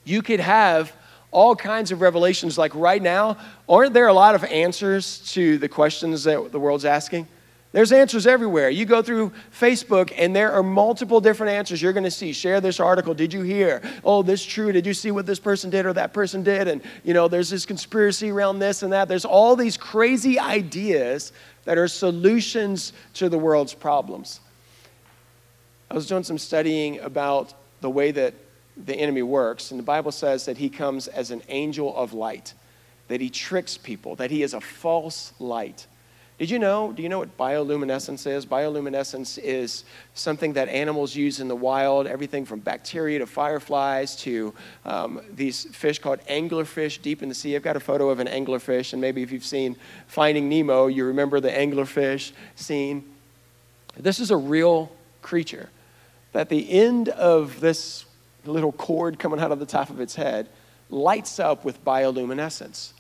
You 0.06 0.22
could 0.22 0.40
have 0.40 0.94
all 1.32 1.54
kinds 1.54 1.92
of 1.92 2.00
revelations. 2.00 2.58
Like 2.58 2.74
right 2.76 3.02
now, 3.02 3.36
aren't 3.68 3.94
there 3.94 4.08
a 4.08 4.14
lot 4.14 4.36
of 4.36 4.46
answers 4.46 5.30
to 5.34 5.58
the 5.58 5.68
questions 5.68 6.24
that 6.24 6.54
the 6.54 6.60
world's 6.62 6.86
asking? 6.86 7.28
There's 7.74 7.92
answers 7.92 8.26
everywhere. 8.26 8.70
You 8.70 8.86
go 8.86 9.02
through 9.02 9.34
Facebook 9.52 10.14
and 10.18 10.36
there 10.36 10.54
are 10.54 10.64
multiple 10.64 11.20
different 11.20 11.52
answers 11.52 11.82
you're 11.82 11.94
going 11.94 12.06
to 12.06 12.12
see. 12.12 12.32
Share 12.32 12.62
this 12.62 12.80
article. 12.80 13.14
Did 13.14 13.34
you 13.34 13.42
hear? 13.42 13.82
Oh, 14.04 14.24
this 14.24 14.44
true. 14.44 14.72
Did 14.72 14.86
you 14.86 14.94
see 14.94 15.12
what 15.12 15.26
this 15.26 15.40
person 15.40 15.70
did 15.70 15.86
or 15.86 15.94
that 15.94 16.14
person 16.14 16.44
did? 16.44 16.68
And, 16.68 16.82
you 17.04 17.14
know, 17.14 17.28
there's 17.28 17.50
this 17.50 17.66
conspiracy 17.66 18.32
around 18.32 18.60
this 18.60 18.84
and 18.84 18.94
that. 18.94 19.10
There's 19.10 19.26
all 19.26 19.56
these 19.56 19.76
crazy 19.76 20.40
ideas 20.40 21.34
that 21.66 21.78
are 21.78 21.90
solutions 21.90 22.94
to 23.16 23.28
the 23.28 23.38
world's 23.38 23.74
problems. 23.74 24.40
I 25.92 25.94
was 25.94 26.08
doing 26.08 26.24
some 26.24 26.38
studying 26.38 27.00
about 27.02 27.54
the 27.82 27.90
way 27.90 28.12
that 28.12 28.34
the 28.86 28.96
enemy 28.96 29.24
works. 29.24 29.72
And 29.72 29.80
the 29.80 29.84
Bible 29.84 30.12
says 30.12 30.46
that 30.46 30.58
he 30.58 30.70
comes 30.70 31.08
as 31.10 31.32
an 31.32 31.42
angel 31.50 31.96
of 31.96 32.14
light, 32.14 32.54
that 33.10 33.20
he 33.20 33.30
tricks 33.30 33.78
people, 33.78 34.16
that 34.16 34.32
he 34.32 34.42
is 34.42 34.54
a 34.54 34.62
false 34.62 35.34
light. 35.40 35.88
Did 36.38 36.52
you 36.52 36.60
know? 36.60 36.92
Do 36.92 37.02
you 37.02 37.10
know 37.10 37.18
what 37.18 37.36
bioluminescence 37.36 38.28
is? 38.28 38.46
Bioluminescence 38.46 39.40
is 39.40 39.86
something 40.14 40.54
that 40.54 40.70
animals 40.70 41.16
use 41.16 41.40
in 41.40 41.48
the 41.48 41.56
wild, 41.56 42.06
everything 42.06 42.46
from 42.46 42.60
bacteria 42.60 43.18
to 43.20 43.26
fireflies 43.26 44.16
to 44.18 44.54
um, 44.86 45.20
these 45.34 45.66
fish 45.76 45.98
called 45.98 46.20
anglerfish 46.30 47.02
deep 47.02 47.24
in 47.24 47.30
the 47.30 47.34
sea. 47.34 47.56
I've 47.56 47.64
got 47.64 47.76
a 47.76 47.80
photo 47.80 48.10
of 48.10 48.20
an 48.20 48.28
anglerfish, 48.28 48.94
and 48.94 49.02
maybe 49.02 49.24
if 49.24 49.32
you've 49.32 49.46
seen 49.46 49.78
Finding 50.06 50.48
Nemo, 50.48 50.86
you 50.86 51.06
remember 51.06 51.40
the 51.40 51.50
anglerfish 51.50 52.34
scene. 52.56 53.04
This 53.98 54.20
is 54.20 54.30
a 54.30 54.38
real 54.38 54.92
creature 55.24 55.70
that 56.34 56.50
the 56.50 56.70
end 56.70 57.10
of 57.10 57.60
this 57.62 58.06
little 58.46 58.72
cord 58.72 59.18
coming 59.18 59.40
out 59.40 59.52
of 59.52 59.58
the 59.58 59.66
top 59.66 59.90
of 59.90 60.00
its 60.00 60.14
head 60.14 60.48
lights 60.92 61.40
up 61.40 61.66
with 61.66 61.84
bioluminescence, 61.84 62.92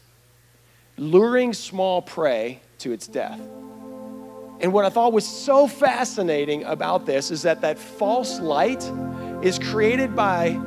luring 0.97 1.53
small 1.53 2.01
prey 2.01 2.61
to 2.79 2.91
its 2.91 3.07
death. 3.07 3.39
And 4.59 4.73
what 4.73 4.85
I 4.85 4.89
thought 4.89 5.13
was 5.13 5.25
so 5.25 5.67
fascinating 5.67 6.63
about 6.63 7.05
this 7.05 7.29
is 7.29 7.43
that 7.43 7.61
that 7.61 7.77
false 7.77 8.39
light 8.39 8.83
is 9.43 9.59
created 9.59 10.15
by 10.15 10.59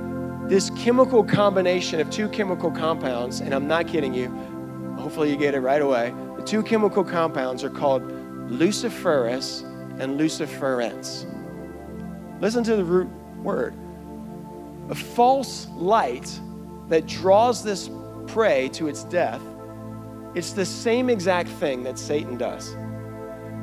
this 0.47 0.71
chemical 0.71 1.25
combination 1.25 2.01
of 2.01 2.09
two 2.11 2.29
chemical 2.29 2.71
compounds, 2.71 3.41
and 3.41 3.53
I'm 3.53 3.67
not 3.67 3.89
kidding 3.89 4.15
you. 4.15 4.29
Hopefully, 4.99 5.31
you 5.31 5.37
get 5.37 5.55
it 5.55 5.61
right 5.61 5.83
away. 5.83 6.15
The 6.37 6.43
two 6.43 6.63
chemical 6.63 7.03
compounds 7.03 7.65
are 7.65 7.71
called 7.71 8.03
luciferin 8.49 10.01
and 10.01 10.19
luciferase. 10.19 11.27
Listen 12.41 12.65
to 12.65 12.77
the 12.77 12.85
root 12.85 13.09
word. 13.43 13.75
A 14.89 14.95
false 14.95 15.69
light 15.75 16.41
that 16.89 17.07
draws 17.07 17.63
this 17.63 17.91
prey 18.27 18.69
to 18.71 18.89
its 18.89 19.05
death, 19.05 19.43
it's 20.35 20.53
the 20.53 20.65
same 20.65 21.11
exact 21.11 21.49
thing 21.49 21.83
that 21.85 21.99
Satan 21.99 22.37
does. 22.37 22.75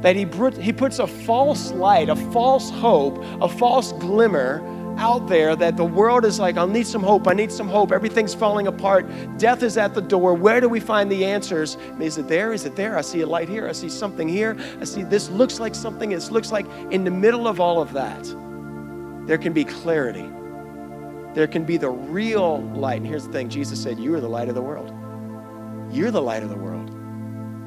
That 0.01 0.15
he, 0.15 0.25
he 0.61 0.71
puts 0.71 0.99
a 0.99 1.07
false 1.07 1.71
light, 1.71 2.09
a 2.09 2.15
false 2.15 2.69
hope, 2.69 3.23
a 3.41 3.49
false 3.49 3.93
glimmer 3.93 4.63
out 4.99 5.27
there 5.27 5.55
that 5.55 5.77
the 5.77 5.85
world 5.85 6.25
is 6.25 6.39
like, 6.39 6.57
I 6.57 6.65
need 6.65 6.87
some 6.87 7.03
hope, 7.03 7.27
I 7.27 7.33
need 7.33 7.51
some 7.51 7.67
hope, 7.67 7.91
everything's 7.91 8.33
falling 8.33 8.67
apart, 8.67 9.07
death 9.37 9.61
is 9.63 9.77
at 9.77 9.93
the 9.93 10.01
door. 10.01 10.33
Where 10.33 10.59
do 10.59 10.69
we 10.69 10.79
find 10.79 11.11
the 11.11 11.23
answers? 11.23 11.77
Is 11.99 12.17
it 12.17 12.27
there? 12.27 12.51
Is 12.51 12.65
it 12.65 12.75
there? 12.75 12.97
I 12.97 13.01
see 13.01 13.21
a 13.21 13.27
light 13.27 13.47
here, 13.47 13.67
I 13.67 13.73
see 13.73 13.89
something 13.89 14.27
here, 14.27 14.57
I 14.81 14.85
see 14.85 15.03
this 15.03 15.29
looks 15.29 15.59
like 15.59 15.75
something, 15.75 16.11
it 16.11 16.31
looks 16.31 16.51
like 16.51 16.65
in 16.91 17.03
the 17.03 17.11
middle 17.11 17.47
of 17.47 17.59
all 17.59 17.81
of 17.81 17.93
that 17.93 18.25
there 19.27 19.37
can 19.37 19.51
be 19.51 19.65
clarity. 19.65 20.29
There 21.33 21.47
can 21.47 21.65
be 21.65 21.75
the 21.75 21.89
real 21.89 22.61
light. 22.61 23.01
And 23.01 23.05
here's 23.05 23.27
the 23.27 23.33
thing 23.33 23.49
Jesus 23.49 23.83
said, 23.83 23.99
You 23.99 24.15
are 24.15 24.21
the 24.21 24.29
light 24.29 24.47
of 24.47 24.55
the 24.55 24.61
world. 24.61 24.96
You're 25.91 26.11
the 26.11 26.21
light 26.21 26.43
of 26.43 26.49
the 26.49 26.55
world. 26.55 26.91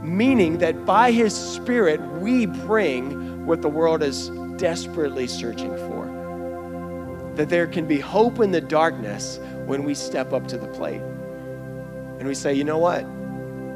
Meaning 0.05 0.59
that 0.59 0.85
by 0.85 1.13
His 1.13 1.35
Spirit, 1.35 2.01
we 2.21 2.47
bring 2.47 3.47
what 3.47 3.63
the 3.63 3.69
world 3.69 4.03
is 4.03 4.29
desperately 4.57 5.27
searching 5.27 5.77
for. 5.77 7.33
That 7.37 7.49
there 7.49 7.67
can 7.67 7.87
be 7.87 7.99
hope 7.99 8.41
in 8.41 8.51
the 8.51 8.61
darkness 8.61 9.39
when 9.67 9.85
we 9.85 9.95
step 9.95 10.33
up 10.33 10.49
to 10.49 10.59
the 10.59 10.69
plate. 10.69 11.03
And 12.19 12.27
we 12.27 12.35
say, 12.35 12.55
You 12.55 12.65
know 12.65 12.79
what? 12.79 13.05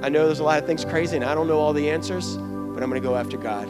I 0.05 0.09
know 0.09 0.27
there's 0.27 0.41
a 0.41 0.45
lot 0.45 0.59
of 0.59 0.67
things 0.67 0.85
crazy 0.85 1.17
and 1.17 1.25
I 1.25 1.35
don't 1.35 1.49
know 1.49 1.59
all 1.59 1.73
the 1.73 1.89
answers, 1.89 2.37
but 2.37 2.83
I'm 2.83 2.91
going 2.91 3.01
to 3.01 3.09
go 3.09 3.17
after 3.17 3.39
God 3.39 3.69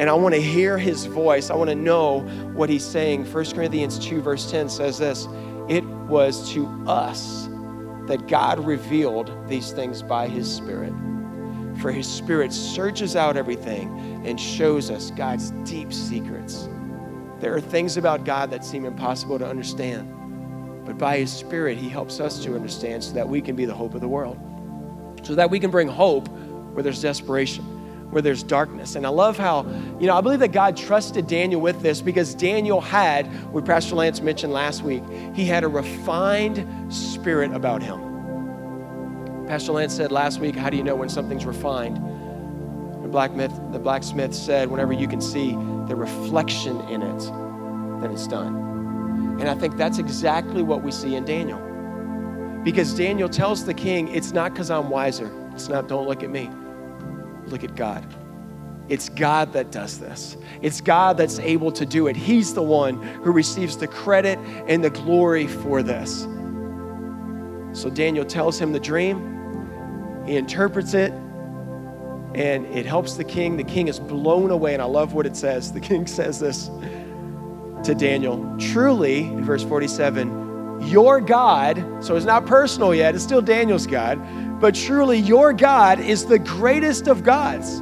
and 0.00 0.08
I 0.08 0.14
want 0.14 0.34
to 0.34 0.40
hear 0.40 0.78
his 0.78 1.04
voice. 1.04 1.50
I 1.50 1.54
want 1.54 1.68
to 1.68 1.76
know 1.76 2.20
what 2.54 2.70
he's 2.70 2.84
saying. 2.84 3.30
1 3.30 3.50
Corinthians 3.50 3.98
2, 3.98 4.22
verse 4.22 4.50
10 4.50 4.70
says 4.70 4.96
this 4.96 5.28
It 5.68 5.84
was 5.84 6.50
to 6.54 6.66
us 6.86 7.49
that 8.10 8.26
God 8.26 8.58
revealed 8.58 9.30
these 9.48 9.70
things 9.70 10.02
by 10.02 10.26
his 10.26 10.52
Spirit. 10.52 10.92
For 11.80 11.92
his 11.92 12.08
Spirit 12.08 12.52
searches 12.52 13.14
out 13.14 13.36
everything 13.36 14.26
and 14.26 14.38
shows 14.38 14.90
us 14.90 15.12
God's 15.12 15.52
deep 15.62 15.92
secrets. 15.92 16.68
There 17.38 17.54
are 17.54 17.60
things 17.60 17.96
about 17.96 18.24
God 18.24 18.50
that 18.50 18.64
seem 18.64 18.84
impossible 18.84 19.38
to 19.38 19.46
understand, 19.46 20.12
but 20.84 20.98
by 20.98 21.18
his 21.18 21.32
Spirit, 21.32 21.78
he 21.78 21.88
helps 21.88 22.18
us 22.18 22.42
to 22.42 22.56
understand 22.56 23.04
so 23.04 23.14
that 23.14 23.28
we 23.28 23.40
can 23.40 23.54
be 23.54 23.64
the 23.64 23.74
hope 23.74 23.94
of 23.94 24.00
the 24.00 24.08
world, 24.08 24.38
so 25.22 25.36
that 25.36 25.48
we 25.48 25.60
can 25.60 25.70
bring 25.70 25.86
hope 25.86 26.28
where 26.72 26.82
there's 26.82 27.00
desperation 27.00 27.79
where 28.10 28.20
there's 28.20 28.42
darkness. 28.42 28.96
And 28.96 29.06
I 29.06 29.08
love 29.08 29.38
how, 29.38 29.62
you 29.98 30.06
know, 30.06 30.16
I 30.16 30.20
believe 30.20 30.40
that 30.40 30.52
God 30.52 30.76
trusted 30.76 31.26
Daniel 31.26 31.60
with 31.60 31.80
this 31.80 32.00
because 32.00 32.34
Daniel 32.34 32.80
had, 32.80 33.26
what 33.52 33.64
Pastor 33.64 33.94
Lance 33.94 34.20
mentioned 34.20 34.52
last 34.52 34.82
week, 34.82 35.02
he 35.34 35.44
had 35.44 35.64
a 35.64 35.68
refined 35.68 36.92
spirit 36.92 37.52
about 37.52 37.82
him. 37.82 39.46
Pastor 39.46 39.72
Lance 39.72 39.94
said 39.94 40.12
last 40.12 40.40
week, 40.40 40.54
How 40.54 40.70
do 40.70 40.76
you 40.76 40.84
know 40.84 40.94
when 40.94 41.08
something's 41.08 41.46
refined? 41.46 41.96
The 43.02 43.08
blacksmith, 43.08 43.52
the 43.72 43.78
blacksmith 43.78 44.34
said, 44.34 44.70
Whenever 44.70 44.92
you 44.92 45.08
can 45.08 45.20
see 45.20 45.52
the 45.88 45.96
reflection 45.96 46.80
in 46.82 47.02
it, 47.02 47.20
then 48.00 48.10
it's 48.12 48.26
done. 48.26 49.38
And 49.40 49.48
I 49.48 49.54
think 49.54 49.76
that's 49.76 49.98
exactly 49.98 50.62
what 50.62 50.82
we 50.82 50.92
see 50.92 51.14
in 51.14 51.24
Daniel. 51.24 51.58
Because 52.62 52.92
Daniel 52.94 53.28
tells 53.28 53.64
the 53.64 53.74
king, 53.74 54.08
It's 54.08 54.32
not 54.32 54.52
because 54.52 54.70
I'm 54.70 54.90
wiser. 54.90 55.30
It's 55.52 55.68
not, 55.68 55.88
don't 55.88 56.06
look 56.06 56.22
at 56.22 56.30
me 56.30 56.50
look 57.46 57.64
at 57.64 57.76
God. 57.76 58.06
It's 58.90 59.08
God 59.08 59.52
that 59.52 59.70
does 59.70 60.00
this. 60.00 60.36
It's 60.62 60.80
God 60.80 61.16
that's 61.16 61.38
able 61.38 61.70
to 61.72 61.86
do 61.86 62.08
it. 62.08 62.16
He's 62.16 62.54
the 62.54 62.62
one 62.62 63.00
who 63.00 63.30
receives 63.30 63.76
the 63.76 63.86
credit 63.86 64.36
and 64.66 64.82
the 64.82 64.90
glory 64.90 65.46
for 65.46 65.80
this. 65.82 66.22
So 67.72 67.88
Daniel 67.88 68.24
tells 68.24 68.60
him 68.60 68.72
the 68.72 68.80
dream, 68.80 70.24
he 70.26 70.36
interprets 70.36 70.94
it, 70.94 71.12
and 72.34 72.66
it 72.66 72.84
helps 72.84 73.14
the 73.14 73.22
king. 73.22 73.56
The 73.56 73.64
king 73.64 73.86
is 73.86 74.00
blown 74.00 74.50
away, 74.50 74.74
and 74.74 74.82
I 74.82 74.86
love 74.86 75.14
what 75.14 75.24
it 75.24 75.36
says. 75.36 75.72
The 75.72 75.80
king 75.90 76.08
says 76.08 76.40
this 76.40 76.68
to 77.84 77.94
Daniel 77.94 78.56
Truly, 78.58 79.20
in 79.20 79.44
verse 79.44 79.62
47, 79.62 80.88
your 80.88 81.20
God, 81.20 81.76
so 82.02 82.16
it's 82.16 82.26
not 82.26 82.44
personal 82.44 82.92
yet, 82.92 83.14
it's 83.14 83.22
still 83.22 83.42
Daniel's 83.42 83.86
God 83.86 84.18
but 84.60 84.74
truly, 84.74 85.18
your 85.18 85.52
God 85.52 86.00
is 86.00 86.26
the 86.26 86.38
greatest 86.38 87.08
of 87.08 87.24
gods, 87.24 87.80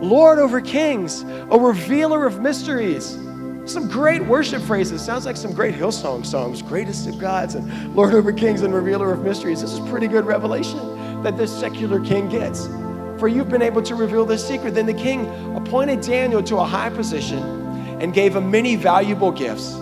Lord 0.00 0.38
over 0.38 0.60
kings, 0.60 1.22
a 1.22 1.58
revealer 1.58 2.24
of 2.26 2.40
mysteries. 2.40 3.18
Some 3.66 3.88
great 3.88 4.24
worship 4.24 4.62
phrases. 4.62 5.04
Sounds 5.04 5.26
like 5.26 5.36
some 5.36 5.52
great 5.52 5.74
Hillsong 5.74 6.24
songs. 6.24 6.62
Greatest 6.62 7.06
of 7.06 7.18
gods 7.18 7.54
and 7.54 7.94
Lord 7.94 8.14
over 8.14 8.32
kings 8.32 8.62
and 8.62 8.72
revealer 8.72 9.12
of 9.12 9.22
mysteries. 9.22 9.60
This 9.60 9.72
is 9.72 9.80
pretty 9.90 10.08
good 10.08 10.24
revelation 10.24 11.22
that 11.22 11.36
this 11.36 11.56
secular 11.56 12.00
king 12.00 12.28
gets. 12.28 12.66
For 13.18 13.28
you've 13.28 13.50
been 13.50 13.62
able 13.62 13.82
to 13.82 13.94
reveal 13.94 14.24
this 14.24 14.46
secret. 14.46 14.74
Then 14.74 14.86
the 14.86 14.94
king 14.94 15.26
appointed 15.54 16.00
Daniel 16.00 16.42
to 16.44 16.56
a 16.56 16.64
high 16.64 16.90
position 16.90 17.38
and 18.00 18.14
gave 18.14 18.34
him 18.34 18.50
many 18.50 18.76
valuable 18.76 19.30
gifts. 19.30 19.74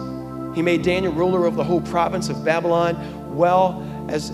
He 0.55 0.63
made 0.63 0.83
Daniel 0.83 1.13
ruler 1.13 1.47
of 1.47 1.55
the 1.55 1.63
whole 1.63 1.81
province 1.83 2.29
of 2.29 2.45
Babylon, 2.45 2.97
well 3.37 3.81
as 4.09 4.33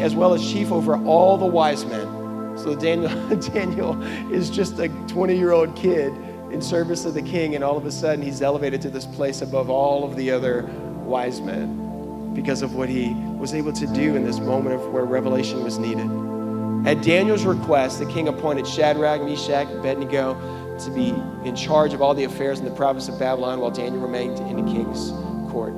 as 0.00 0.14
well 0.14 0.34
as 0.34 0.42
chief 0.42 0.70
over 0.70 0.96
all 1.04 1.36
the 1.36 1.46
wise 1.46 1.84
men. 1.84 2.58
So 2.58 2.74
Daniel, 2.74 3.36
Daniel 3.52 4.02
is 4.32 4.50
just 4.50 4.78
a 4.78 4.88
20 5.08 5.36
year 5.36 5.52
old 5.52 5.74
kid 5.76 6.12
in 6.50 6.60
service 6.60 7.04
of 7.04 7.14
the 7.14 7.22
king, 7.22 7.54
and 7.54 7.64
all 7.64 7.76
of 7.76 7.86
a 7.86 7.92
sudden 7.92 8.22
he's 8.22 8.42
elevated 8.42 8.82
to 8.82 8.90
this 8.90 9.06
place 9.06 9.40
above 9.40 9.70
all 9.70 10.04
of 10.04 10.16
the 10.16 10.30
other 10.30 10.64
wise 11.04 11.40
men 11.40 12.34
because 12.34 12.62
of 12.62 12.74
what 12.74 12.88
he 12.88 13.14
was 13.38 13.54
able 13.54 13.72
to 13.72 13.86
do 13.88 14.16
in 14.16 14.24
this 14.24 14.38
moment 14.38 14.74
of 14.74 14.92
where 14.92 15.04
revelation 15.04 15.62
was 15.62 15.78
needed. 15.78 16.06
At 16.86 17.02
Daniel's 17.02 17.44
request, 17.44 17.98
the 17.98 18.06
king 18.06 18.28
appointed 18.28 18.66
Shadrach, 18.66 19.22
Meshach, 19.22 19.68
and 19.68 19.78
Abednego 19.78 20.34
to 20.78 20.90
be 20.90 21.10
in 21.44 21.54
charge 21.54 21.94
of 21.94 22.02
all 22.02 22.14
the 22.14 22.24
affairs 22.24 22.58
in 22.58 22.64
the 22.64 22.72
province 22.72 23.08
of 23.08 23.18
Babylon 23.18 23.60
while 23.60 23.70
Daniel 23.70 24.02
remained 24.02 24.38
in 24.38 24.64
the 24.64 24.72
king's 24.72 25.10
court. 25.50 25.74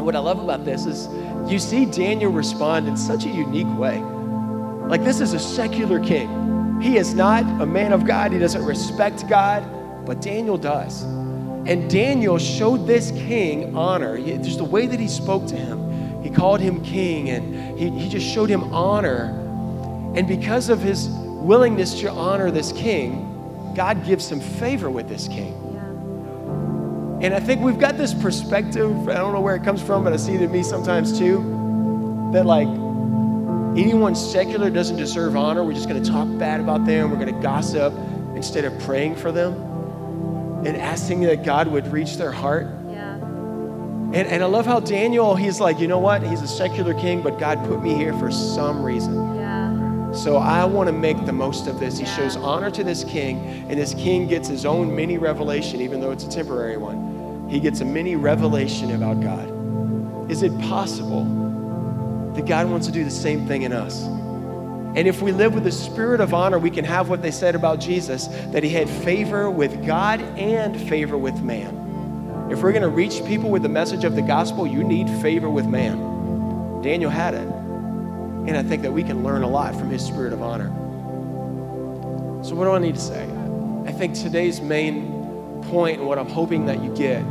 And 0.00 0.06
what 0.06 0.16
I 0.16 0.20
love 0.20 0.38
about 0.38 0.64
this 0.64 0.86
is 0.86 1.08
you 1.52 1.58
see 1.58 1.84
Daniel 1.84 2.32
respond 2.32 2.88
in 2.88 2.96
such 2.96 3.26
a 3.26 3.28
unique 3.28 3.68
way. 3.78 3.98
Like, 3.98 5.04
this 5.04 5.20
is 5.20 5.34
a 5.34 5.38
secular 5.38 6.02
king. 6.02 6.80
He 6.80 6.96
is 6.96 7.12
not 7.12 7.42
a 7.60 7.66
man 7.66 7.92
of 7.92 8.06
God, 8.06 8.32
he 8.32 8.38
doesn't 8.38 8.64
respect 8.64 9.28
God, 9.28 9.62
but 10.06 10.22
Daniel 10.22 10.56
does. 10.56 11.02
And 11.02 11.90
Daniel 11.90 12.38
showed 12.38 12.86
this 12.86 13.10
king 13.10 13.76
honor. 13.76 14.16
Just 14.16 14.56
the 14.56 14.64
way 14.64 14.86
that 14.86 14.98
he 14.98 15.06
spoke 15.06 15.46
to 15.48 15.54
him, 15.54 16.22
he 16.22 16.30
called 16.30 16.60
him 16.60 16.82
king 16.82 17.28
and 17.28 17.78
he, 17.78 17.90
he 17.90 18.08
just 18.08 18.26
showed 18.26 18.48
him 18.48 18.72
honor. 18.72 19.24
And 20.16 20.26
because 20.26 20.70
of 20.70 20.80
his 20.80 21.10
willingness 21.10 22.00
to 22.00 22.10
honor 22.10 22.50
this 22.50 22.72
king, 22.72 23.74
God 23.76 24.02
gives 24.06 24.32
him 24.32 24.40
favor 24.40 24.88
with 24.90 25.10
this 25.10 25.28
king. 25.28 25.69
And 27.22 27.34
I 27.34 27.40
think 27.40 27.60
we've 27.60 27.78
got 27.78 27.98
this 27.98 28.14
perspective, 28.14 29.08
I 29.10 29.14
don't 29.14 29.34
know 29.34 29.42
where 29.42 29.54
it 29.54 29.62
comes 29.62 29.82
from, 29.82 30.04
but 30.04 30.14
I 30.14 30.16
see 30.16 30.36
it 30.36 30.40
in 30.40 30.50
me 30.50 30.62
sometimes 30.62 31.18
too, 31.18 32.30
that 32.32 32.46
like 32.46 32.66
anyone 33.78 34.14
secular 34.14 34.70
doesn't 34.70 34.96
deserve 34.96 35.36
honor. 35.36 35.62
We're 35.62 35.74
just 35.74 35.86
going 35.86 36.02
to 36.02 36.10
talk 36.10 36.26
bad 36.38 36.60
about 36.60 36.86
them. 36.86 37.10
We're 37.10 37.18
going 37.18 37.34
to 37.34 37.42
gossip 37.42 37.92
instead 38.34 38.64
of 38.64 38.78
praying 38.80 39.16
for 39.16 39.30
them 39.30 39.52
and 40.66 40.78
asking 40.78 41.20
that 41.22 41.44
God 41.44 41.68
would 41.68 41.92
reach 41.92 42.16
their 42.16 42.32
heart. 42.32 42.66
Yeah. 42.88 43.16
And, 43.16 44.14
and 44.14 44.42
I 44.42 44.46
love 44.46 44.64
how 44.64 44.80
Daniel, 44.80 45.36
he's 45.36 45.60
like, 45.60 45.78
you 45.78 45.88
know 45.88 45.98
what? 45.98 46.22
He's 46.22 46.40
a 46.40 46.48
secular 46.48 46.94
king, 46.94 47.20
but 47.20 47.38
God 47.38 47.62
put 47.66 47.82
me 47.82 47.94
here 47.94 48.14
for 48.14 48.30
some 48.30 48.82
reason. 48.82 49.36
Yeah. 49.36 50.12
So 50.12 50.38
I 50.38 50.64
want 50.64 50.86
to 50.86 50.92
make 50.94 51.26
the 51.26 51.34
most 51.34 51.66
of 51.66 51.80
this. 51.80 51.98
He 51.98 52.04
yeah. 52.04 52.16
shows 52.16 52.36
honor 52.36 52.70
to 52.70 52.82
this 52.82 53.04
king, 53.04 53.38
and 53.68 53.78
this 53.78 53.92
king 53.92 54.26
gets 54.26 54.48
his 54.48 54.64
own 54.64 54.96
mini 54.96 55.18
revelation, 55.18 55.82
even 55.82 56.00
though 56.00 56.12
it's 56.12 56.24
a 56.24 56.30
temporary 56.30 56.78
one 56.78 57.09
he 57.50 57.58
gets 57.58 57.80
a 57.80 57.84
mini 57.84 58.14
revelation 58.14 58.92
about 58.92 59.20
God. 59.20 60.30
Is 60.30 60.44
it 60.44 60.56
possible 60.60 61.24
that 62.36 62.46
God 62.46 62.70
wants 62.70 62.86
to 62.86 62.92
do 62.92 63.02
the 63.02 63.10
same 63.10 63.48
thing 63.48 63.62
in 63.62 63.72
us? 63.72 64.04
And 64.94 65.08
if 65.08 65.20
we 65.20 65.32
live 65.32 65.54
with 65.54 65.64
the 65.64 65.72
spirit 65.72 66.20
of 66.20 66.32
honor, 66.32 66.60
we 66.60 66.70
can 66.70 66.84
have 66.84 67.08
what 67.08 67.22
they 67.22 67.32
said 67.32 67.56
about 67.56 67.80
Jesus 67.80 68.28
that 68.52 68.62
he 68.62 68.68
had 68.70 68.88
favor 68.88 69.50
with 69.50 69.84
God 69.84 70.20
and 70.38 70.80
favor 70.88 71.18
with 71.18 71.42
man. 71.42 72.48
If 72.52 72.62
we're 72.62 72.72
going 72.72 72.82
to 72.82 72.88
reach 72.88 73.24
people 73.24 73.50
with 73.50 73.62
the 73.62 73.68
message 73.68 74.04
of 74.04 74.14
the 74.14 74.22
gospel, 74.22 74.64
you 74.64 74.84
need 74.84 75.08
favor 75.20 75.50
with 75.50 75.66
man. 75.66 76.82
Daniel 76.82 77.10
had 77.10 77.34
it. 77.34 77.46
And 77.46 78.56
I 78.56 78.62
think 78.62 78.82
that 78.82 78.92
we 78.92 79.02
can 79.02 79.24
learn 79.24 79.42
a 79.42 79.48
lot 79.48 79.74
from 79.74 79.90
his 79.90 80.04
spirit 80.04 80.32
of 80.32 80.40
honor. 80.40 80.68
So, 82.44 82.54
what 82.54 82.64
do 82.64 82.70
I 82.70 82.78
need 82.78 82.94
to 82.94 83.00
say? 83.00 83.28
I 83.86 83.92
think 83.92 84.14
today's 84.14 84.60
main 84.60 85.62
point 85.64 85.98
and 85.98 86.08
what 86.08 86.18
I'm 86.18 86.28
hoping 86.28 86.66
that 86.66 86.82
you 86.82 86.94
get 86.94 87.22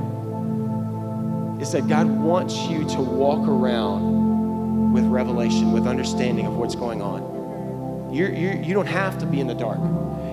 is 1.60 1.74
that 1.74 1.88
God 1.88 2.08
wants 2.08 2.56
you 2.68 2.88
to 2.90 3.02
walk 3.02 3.46
around 3.48 4.94
with 4.94 5.06
revelation, 5.06 5.74
with 5.74 5.88
understanding 5.88 6.46
of 6.46 6.56
what's 6.56 6.76
going 6.76 7.02
on. 7.02 8.12
You're, 8.14 8.34
you're, 8.34 8.56
you 8.56 8.64
do 8.64 8.74
not 8.76 8.88
have 8.88 9.20
to 9.20 9.26
be 9.26 9.40
in 9.40 9.48
the 9.48 9.54
dark. 9.54 9.80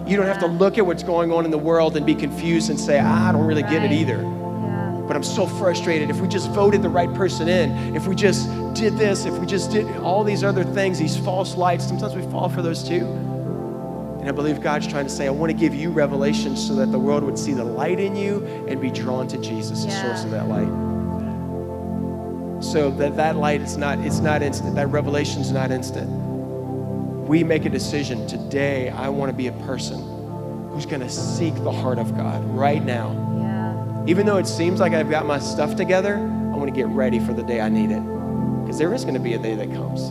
You 0.09 0.17
don't 0.17 0.27
have 0.27 0.39
to 0.41 0.47
look 0.47 0.79
at 0.79 0.87
what's 0.87 1.03
going 1.03 1.33
on 1.33 1.45
in 1.45 1.51
the 1.51 1.59
world 1.59 1.97
and 1.97 2.07
be 2.07 2.15
confused 2.15 2.71
and 2.71 2.79
say, 2.79 3.01
ah, 3.03 3.29
I 3.29 3.33
don't 3.33 3.45
really 3.45 3.63
get 3.63 3.83
it 3.83 3.91
either. 3.91 4.19
But 4.19 5.17
I'm 5.17 5.25
so 5.25 5.47
frustrated. 5.47 6.11
If 6.11 6.21
we 6.21 6.29
just 6.29 6.49
voted 6.51 6.81
the 6.81 6.89
right 6.89 7.13
person 7.13 7.49
in, 7.49 7.97
if 7.97 8.07
we 8.07 8.15
just 8.15 8.49
did 8.75 8.97
this, 8.97 9.25
if 9.25 9.35
we 9.35 9.47
just 9.47 9.73
did 9.73 9.87
all 9.97 10.23
these 10.23 10.45
other 10.45 10.63
things, 10.63 10.99
these 10.99 11.17
false 11.17 11.57
lights, 11.57 11.87
sometimes 11.87 12.15
we 12.15 12.23
fall 12.31 12.49
for 12.49 12.63
those 12.63 12.87
too. 12.87 13.05
And 14.21 14.29
I 14.29 14.33
believe 14.33 14.61
God's 14.61 14.87
trying 14.87 15.05
to 15.05 15.11
say, 15.11 15.27
I 15.27 15.31
want 15.31 15.51
to 15.51 15.59
give 15.59 15.75
you 15.75 15.91
revelation 15.91 16.57
so 16.57 16.75
that 16.77 16.93
the 16.93 16.99
world 16.99 17.25
would 17.25 17.39
see 17.39 17.53
the 17.53 17.65
light 17.65 17.99
in 17.99 18.15
you 18.15 18.45
and 18.69 18.81
be 18.81 18.91
drawn 18.91 19.27
to 19.29 19.39
Jesus, 19.39 19.85
the 19.85 19.91
source 19.91 20.25
of 20.25 20.31
that 20.31 20.49
light 20.49 20.96
so 22.61 22.91
that 22.93 23.17
that 23.17 23.37
light 23.37 23.61
is 23.61 23.77
not 23.77 23.99
it's 24.01 24.21
not 24.21 24.43
instant. 24.43 24.75
That 24.75 24.89
revelation 24.89 25.41
is 25.41 25.53
not 25.53 25.71
instant. 25.71 26.09
We 27.29 27.45
make 27.45 27.65
a 27.65 27.69
decision 27.69 28.27
today 28.27 28.89
i 28.91 29.09
want 29.09 29.31
to 29.31 29.37
be 29.37 29.49
a 29.49 29.53
person 29.53 29.99
who's 30.71 30.87
going 30.87 31.01
to 31.01 31.11
seek 31.11 31.55
the 31.57 31.73
heart 31.73 31.99
of 31.99 32.17
god 32.17 32.45
right 32.45 32.85
now. 32.85 33.11
Yeah. 33.39 34.05
even 34.07 34.27
though 34.27 34.39
it 34.39 34.47
seems 34.47 34.81
like 34.81 34.93
i've 34.93 35.11
got 35.11 35.27
my 35.27 35.39
stuff 35.39 35.75
together 35.77 36.17
i 36.17 36.57
want 36.57 36.69
to 36.69 36.75
get 36.75 36.87
ready 36.87 37.19
for 37.19 37.33
the 37.33 37.43
day 37.43 37.61
i 37.61 37.69
need 37.69 37.91
it. 37.91 38.03
Because 38.63 38.79
there 38.79 38.93
is 38.95 39.03
going 39.03 39.15
to 39.15 39.21
be 39.21 39.35
a 39.35 39.39
day 39.39 39.55
that 39.55 39.73
comes. 39.73 40.03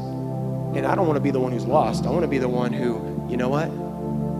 And 0.78 0.86
i 0.86 0.94
don't 0.94 1.08
want 1.08 1.18
to 1.18 1.22
be 1.22 1.32
the 1.32 1.40
one 1.40 1.52
who's 1.52 1.66
lost. 1.66 2.06
I 2.06 2.10
want 2.12 2.24
to 2.24 2.28
be 2.28 2.38
the 2.38 2.50
one 2.50 2.74
who 2.74 3.26
you 3.30 3.38
know 3.38 3.50
what? 3.50 3.72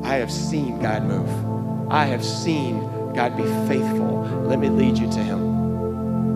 I 0.06 0.16
have 0.16 0.32
seen 0.32 0.80
god 0.80 1.04
move. 1.04 1.92
I 1.92 2.06
have 2.06 2.24
seen 2.24 2.80
god 3.14 3.36
be 3.36 3.44
faithful. 3.68 4.22
Let 4.46 4.60
me 4.60 4.70
lead 4.70 4.98
you 4.98 5.10
to 5.12 5.20
him 5.20 5.45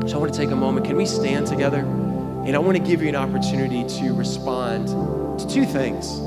so 0.09 0.15
I 0.15 0.19
want 0.19 0.33
to 0.33 0.39
take 0.39 0.49
a 0.49 0.55
moment. 0.55 0.87
Can 0.87 0.95
we 0.95 1.05
stand 1.05 1.45
together? 1.45 1.81
And 1.81 2.55
I 2.55 2.59
want 2.59 2.75
to 2.75 2.83
give 2.83 3.03
you 3.03 3.09
an 3.09 3.15
opportunity 3.15 3.87
to 3.99 4.11
respond 4.13 4.87
to 5.39 5.47
two 5.47 5.65
things. 5.65 6.19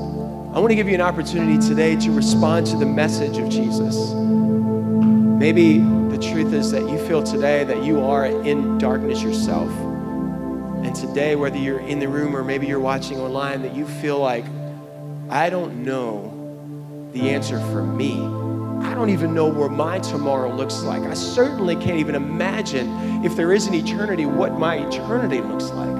I 0.54 0.60
want 0.60 0.68
to 0.68 0.76
give 0.76 0.86
you 0.86 0.94
an 0.94 1.00
opportunity 1.00 1.58
today 1.66 1.96
to 1.96 2.12
respond 2.12 2.68
to 2.68 2.76
the 2.76 2.86
message 2.86 3.38
of 3.38 3.48
Jesus. 3.48 4.12
Maybe 4.14 5.78
the 5.78 6.18
truth 6.18 6.52
is 6.52 6.70
that 6.70 6.88
you 6.88 6.96
feel 7.08 7.24
today 7.24 7.64
that 7.64 7.82
you 7.82 8.04
are 8.04 8.26
in 8.26 8.78
darkness 8.78 9.20
yourself. 9.20 9.68
And 10.84 10.94
today, 10.94 11.34
whether 11.34 11.58
you're 11.58 11.80
in 11.80 11.98
the 11.98 12.08
room 12.08 12.36
or 12.36 12.44
maybe 12.44 12.68
you're 12.68 12.78
watching 12.78 13.18
online, 13.18 13.62
that 13.62 13.74
you 13.74 13.84
feel 13.84 14.20
like, 14.20 14.44
I 15.28 15.50
don't 15.50 15.82
know 15.84 17.08
the 17.12 17.30
answer 17.30 17.58
for 17.58 17.82
me. 17.82 18.41
I 18.82 18.94
don't 18.94 19.10
even 19.10 19.34
know 19.34 19.46
where 19.46 19.68
my 19.68 19.98
tomorrow 20.00 20.54
looks 20.54 20.82
like. 20.82 21.02
I 21.02 21.14
certainly 21.14 21.76
can't 21.76 21.98
even 21.98 22.14
imagine 22.14 23.24
if 23.24 23.36
there 23.36 23.52
is 23.52 23.66
an 23.66 23.74
eternity 23.74 24.26
what 24.26 24.58
my 24.58 24.76
eternity 24.86 25.40
looks 25.40 25.70
like. 25.70 25.92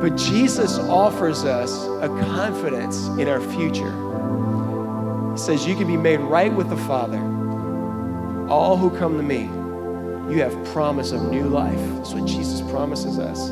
But 0.00 0.16
Jesus 0.16 0.78
offers 0.78 1.44
us 1.44 1.84
a 2.02 2.08
confidence 2.08 3.06
in 3.18 3.28
our 3.28 3.40
future. 3.40 3.92
He 5.32 5.38
says, 5.38 5.66
You 5.66 5.76
can 5.76 5.86
be 5.86 5.96
made 5.96 6.18
right 6.18 6.52
with 6.52 6.68
the 6.68 6.76
Father. 6.76 7.18
All 8.48 8.76
who 8.76 8.90
come 8.98 9.16
to 9.16 9.22
me, 9.22 9.42
you 10.32 10.40
have 10.42 10.52
promise 10.72 11.12
of 11.12 11.30
new 11.30 11.44
life. 11.44 11.78
That's 11.96 12.14
what 12.14 12.26
Jesus 12.26 12.60
promises 12.70 13.18
us. 13.18 13.50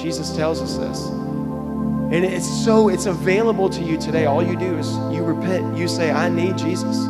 Jesus 0.00 0.36
tells 0.36 0.60
us 0.60 0.76
this. 0.76 1.06
And 1.06 2.24
it's 2.24 2.48
so, 2.64 2.88
it's 2.88 3.06
available 3.06 3.68
to 3.70 3.82
you 3.82 3.96
today. 3.96 4.26
All 4.26 4.42
you 4.42 4.56
do 4.56 4.78
is 4.78 4.92
you 5.14 5.24
repent. 5.24 5.76
You 5.76 5.88
say, 5.88 6.10
I 6.10 6.28
need 6.28 6.56
Jesus. 6.56 7.06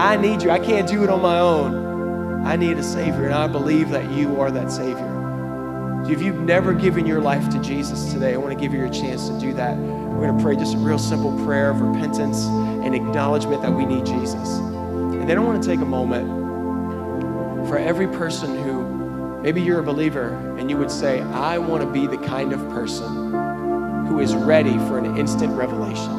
I 0.00 0.16
need 0.16 0.42
you. 0.42 0.50
I 0.50 0.58
can't 0.58 0.88
do 0.88 1.04
it 1.04 1.10
on 1.10 1.20
my 1.20 1.38
own. 1.38 2.46
I 2.46 2.56
need 2.56 2.78
a 2.78 2.82
Savior, 2.82 3.26
and 3.26 3.34
I 3.34 3.46
believe 3.46 3.90
that 3.90 4.10
you 4.10 4.40
are 4.40 4.50
that 4.50 4.72
Savior. 4.72 6.06
If 6.08 6.22
you've 6.22 6.40
never 6.40 6.72
given 6.72 7.04
your 7.04 7.20
life 7.20 7.50
to 7.50 7.60
Jesus 7.60 8.10
today, 8.10 8.32
I 8.32 8.38
want 8.38 8.58
to 8.58 8.58
give 8.58 8.72
you 8.72 8.86
a 8.86 8.88
chance 8.88 9.28
to 9.28 9.38
do 9.38 9.52
that. 9.52 9.76
We're 9.76 10.26
going 10.26 10.38
to 10.38 10.42
pray 10.42 10.56
just 10.56 10.74
a 10.74 10.78
real 10.78 10.98
simple 10.98 11.36
prayer 11.44 11.68
of 11.68 11.82
repentance 11.82 12.44
and 12.46 12.94
acknowledgement 12.94 13.60
that 13.60 13.72
we 13.74 13.84
need 13.84 14.06
Jesus. 14.06 14.56
And 14.56 15.28
then 15.28 15.36
I 15.36 15.42
want 15.42 15.62
to 15.62 15.68
take 15.68 15.80
a 15.80 15.84
moment 15.84 17.68
for 17.68 17.76
every 17.76 18.08
person 18.08 18.56
who 18.56 19.42
maybe 19.42 19.60
you're 19.60 19.80
a 19.80 19.82
believer 19.82 20.30
and 20.56 20.70
you 20.70 20.78
would 20.78 20.90
say, 20.90 21.20
I 21.20 21.58
want 21.58 21.84
to 21.84 21.92
be 21.92 22.06
the 22.06 22.16
kind 22.26 22.54
of 22.54 22.60
person 22.70 24.06
who 24.06 24.20
is 24.20 24.34
ready 24.34 24.78
for 24.88 24.96
an 24.96 25.18
instant 25.18 25.52
revelation, 25.52 26.10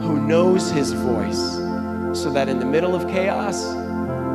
who 0.00 0.20
knows 0.26 0.72
his 0.72 0.92
voice, 0.92 1.62
so 2.14 2.30
that 2.32 2.48
in 2.48 2.58
the 2.58 2.66
middle 2.66 2.94
of 2.94 3.08
chaos, 3.08 3.64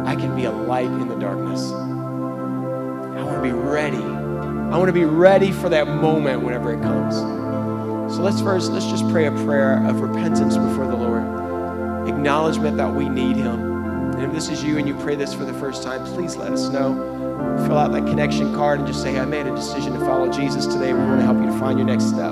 I 0.07 0.15
can 0.15 0.35
be 0.35 0.45
a 0.45 0.51
light 0.51 0.85
in 0.85 1.07
the 1.07 1.15
darkness. 1.15 1.71
I 1.71 3.23
want 3.23 3.35
to 3.35 3.41
be 3.41 3.51
ready. 3.51 3.97
I 3.97 4.77
want 4.77 4.87
to 4.87 4.93
be 4.93 5.05
ready 5.05 5.51
for 5.51 5.69
that 5.69 5.87
moment 5.87 6.41
whenever 6.43 6.73
it 6.73 6.81
comes. 6.81 7.15
So 8.15 8.21
let's 8.21 8.41
first, 8.41 8.71
let's 8.71 8.85
just 8.87 9.07
pray 9.09 9.25
a 9.25 9.31
prayer 9.31 9.85
of 9.85 10.01
repentance 10.01 10.57
before 10.57 10.87
the 10.87 10.95
Lord, 10.95 11.23
acknowledgement 12.07 12.77
that 12.77 12.93
we 12.93 13.09
need 13.09 13.35
Him. 13.35 14.13
And 14.13 14.23
if 14.23 14.31
this 14.31 14.49
is 14.49 14.63
you 14.63 14.77
and 14.77 14.87
you 14.87 14.95
pray 14.95 15.15
this 15.15 15.33
for 15.33 15.45
the 15.45 15.53
first 15.53 15.83
time, 15.83 16.03
please 16.05 16.35
let 16.35 16.51
us 16.51 16.69
know. 16.69 16.95
Fill 17.67 17.77
out 17.77 17.91
that 17.91 18.05
connection 18.05 18.53
card 18.55 18.79
and 18.79 18.87
just 18.87 19.03
say, 19.03 19.19
I 19.19 19.25
made 19.25 19.45
a 19.45 19.55
decision 19.55 19.93
to 19.93 19.99
follow 19.99 20.31
Jesus 20.31 20.65
today. 20.65 20.93
We 20.93 20.99
want 20.99 21.19
to 21.19 21.25
help 21.25 21.37
you 21.37 21.45
to 21.45 21.59
find 21.59 21.77
your 21.77 21.87
next 21.87 22.05
step, 22.05 22.31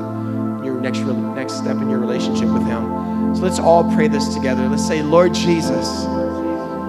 your 0.64 0.80
next, 0.80 1.00
next 1.00 1.54
step 1.58 1.78
in 1.78 1.90
your 1.90 2.00
relationship 2.00 2.48
with 2.50 2.64
Him. 2.64 3.05
So 3.36 3.42
let's 3.42 3.60
all 3.60 3.84
pray 3.96 4.08
this 4.08 4.34
together. 4.34 4.68
Let's 4.68 4.86
say, 4.88 5.02
Lord 5.02 5.34
Jesus, 5.34 5.88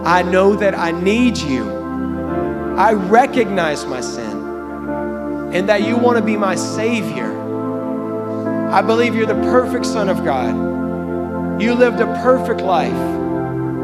I 0.07 0.23
know 0.23 0.55
that 0.57 0.79
I 0.79 0.91
need 0.93 1.37
you. 1.37 1.71
I 2.77 2.93
recognize 2.93 3.85
my 3.87 4.01
sin 4.01 4.45
and 5.53 5.69
that 5.69 5.83
you 5.83 5.97
want 5.97 6.19
to 6.19 6.25
be 6.25 6.37
my 6.37 6.55
Savior. 6.55 7.33
I 8.71 8.83
believe 8.83 9.15
you're 9.15 9.27
the 9.27 9.35
perfect 9.35 9.87
Son 9.87 10.09
of 10.09 10.25
God. 10.25 11.61
You 11.61 11.75
lived 11.75 12.01
a 12.01 12.07
perfect 12.23 12.61
life 12.61 13.17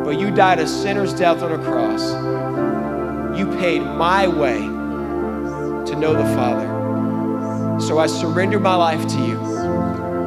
but 0.04 0.18
you 0.18 0.30
died 0.30 0.58
a 0.58 0.66
sinner's 0.66 1.14
death 1.14 1.42
on 1.42 1.52
a 1.52 1.64
cross. 1.64 2.12
You 3.38 3.46
paid 3.58 3.80
my 3.80 4.26
way 4.26 4.58
to 4.58 5.96
know 5.96 6.12
the 6.12 6.24
Father. 6.34 7.80
So 7.80 7.98
I 7.98 8.06
surrender 8.06 8.58
my 8.58 8.74
life 8.74 9.06
to 9.06 9.18
you. 9.18 9.36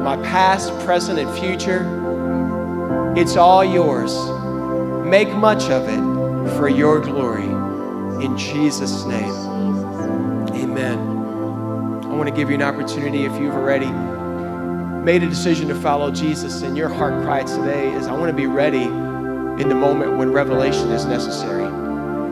My 0.02 0.16
past, 0.24 0.76
present, 0.80 1.18
and 1.18 1.38
future, 1.38 1.84
it's 3.16 3.36
all 3.36 3.64
yours. 3.64 4.14
Make 5.06 5.32
much 5.32 5.70
of 5.70 5.88
it 5.88 6.56
for 6.58 6.68
your 6.68 7.00
glory. 7.00 7.44
In 8.24 8.36
Jesus' 8.36 9.04
name, 9.04 9.32
amen. 10.52 10.98
I 12.04 12.14
want 12.14 12.28
to 12.28 12.34
give 12.34 12.50
you 12.50 12.56
an 12.56 12.62
opportunity 12.62 13.24
if 13.24 13.32
you've 13.40 13.54
already 13.54 13.90
made 15.02 15.22
a 15.22 15.28
decision 15.28 15.68
to 15.68 15.74
follow 15.74 16.10
Jesus 16.10 16.62
and 16.62 16.76
your 16.76 16.88
heart 16.88 17.22
cry 17.22 17.42
today 17.42 17.92
is 17.92 18.06
I 18.06 18.12
want 18.12 18.28
to 18.30 18.36
be 18.36 18.46
ready 18.46 18.82
in 18.82 19.68
the 19.68 19.74
moment 19.74 20.16
when 20.18 20.32
revelation 20.32 20.90
is 20.90 21.06
necessary. 21.06 21.64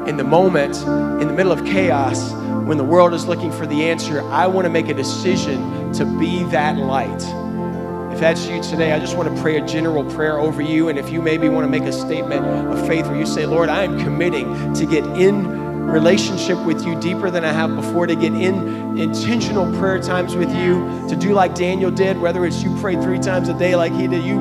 In 0.09 0.17
the 0.17 0.25
moment, 0.25 0.77
in 1.23 1.29
the 1.29 1.35
middle 1.35 1.53
of 1.53 1.65
chaos, 1.65 2.33
when 2.67 2.77
the 2.77 2.85
world 2.85 3.15
is 3.15 3.27
looking 3.27 3.53
for 3.53 3.67
the 3.67 3.85
answer, 3.85 4.21
I 4.31 4.49
want 4.49 4.65
to 4.65 4.71
make 4.71 4.89
a 4.89 4.95
decision 4.95 5.93
to 5.95 6.05
be 6.19 6.43
that 6.45 6.77
light. 6.77 7.23
That's 8.25 8.47
you 8.47 8.63
today, 8.63 8.93
I 8.93 8.99
just 8.99 9.19
want 9.19 9.37
to 9.37 9.43
pray 9.43 9.59
a 9.59 9.67
general 9.67 10.03
prayer 10.15 10.39
over 10.39 10.63
you. 10.63 10.89
And 10.89 10.99
if 10.99 11.11
you 11.11 11.21
maybe 11.21 11.51
want 11.51 11.67
to 11.67 11.71
make 11.71 11.87
a 11.87 11.93
statement 11.93 12.43
of 12.47 12.87
faith 12.87 13.05
where 13.07 13.19
you 13.19 13.27
say, 13.27 13.45
Lord, 13.45 13.69
I 13.69 13.85
am 13.85 13.99
committing 13.99 14.73
to 14.73 14.87
get 14.87 15.05
in 15.05 15.47
relationship 15.85 16.57
with 16.65 16.87
you 16.87 16.99
deeper 17.03 17.31
than 17.31 17.45
I 17.45 17.53
have 17.53 17.77
before, 17.77 18.07
to 18.07 18.17
get 18.17 18.33
in 18.33 18.97
intentional 18.99 19.71
prayer 19.79 20.01
times 20.01 20.35
with 20.35 20.49
you, 20.57 21.07
to 21.11 21.17
do 21.17 21.35
like 21.35 21.55
Daniel 21.55 21.91
did, 21.91 22.19
whether 22.19 22.47
it's 22.47 22.63
you 22.63 22.75
pray 22.81 22.95
three 22.95 23.19
times 23.19 23.51
a 23.51 23.59
day 23.59 23.77
like 23.77 23.93
he 23.93 24.09
did, 24.09 24.25
you 24.25 24.37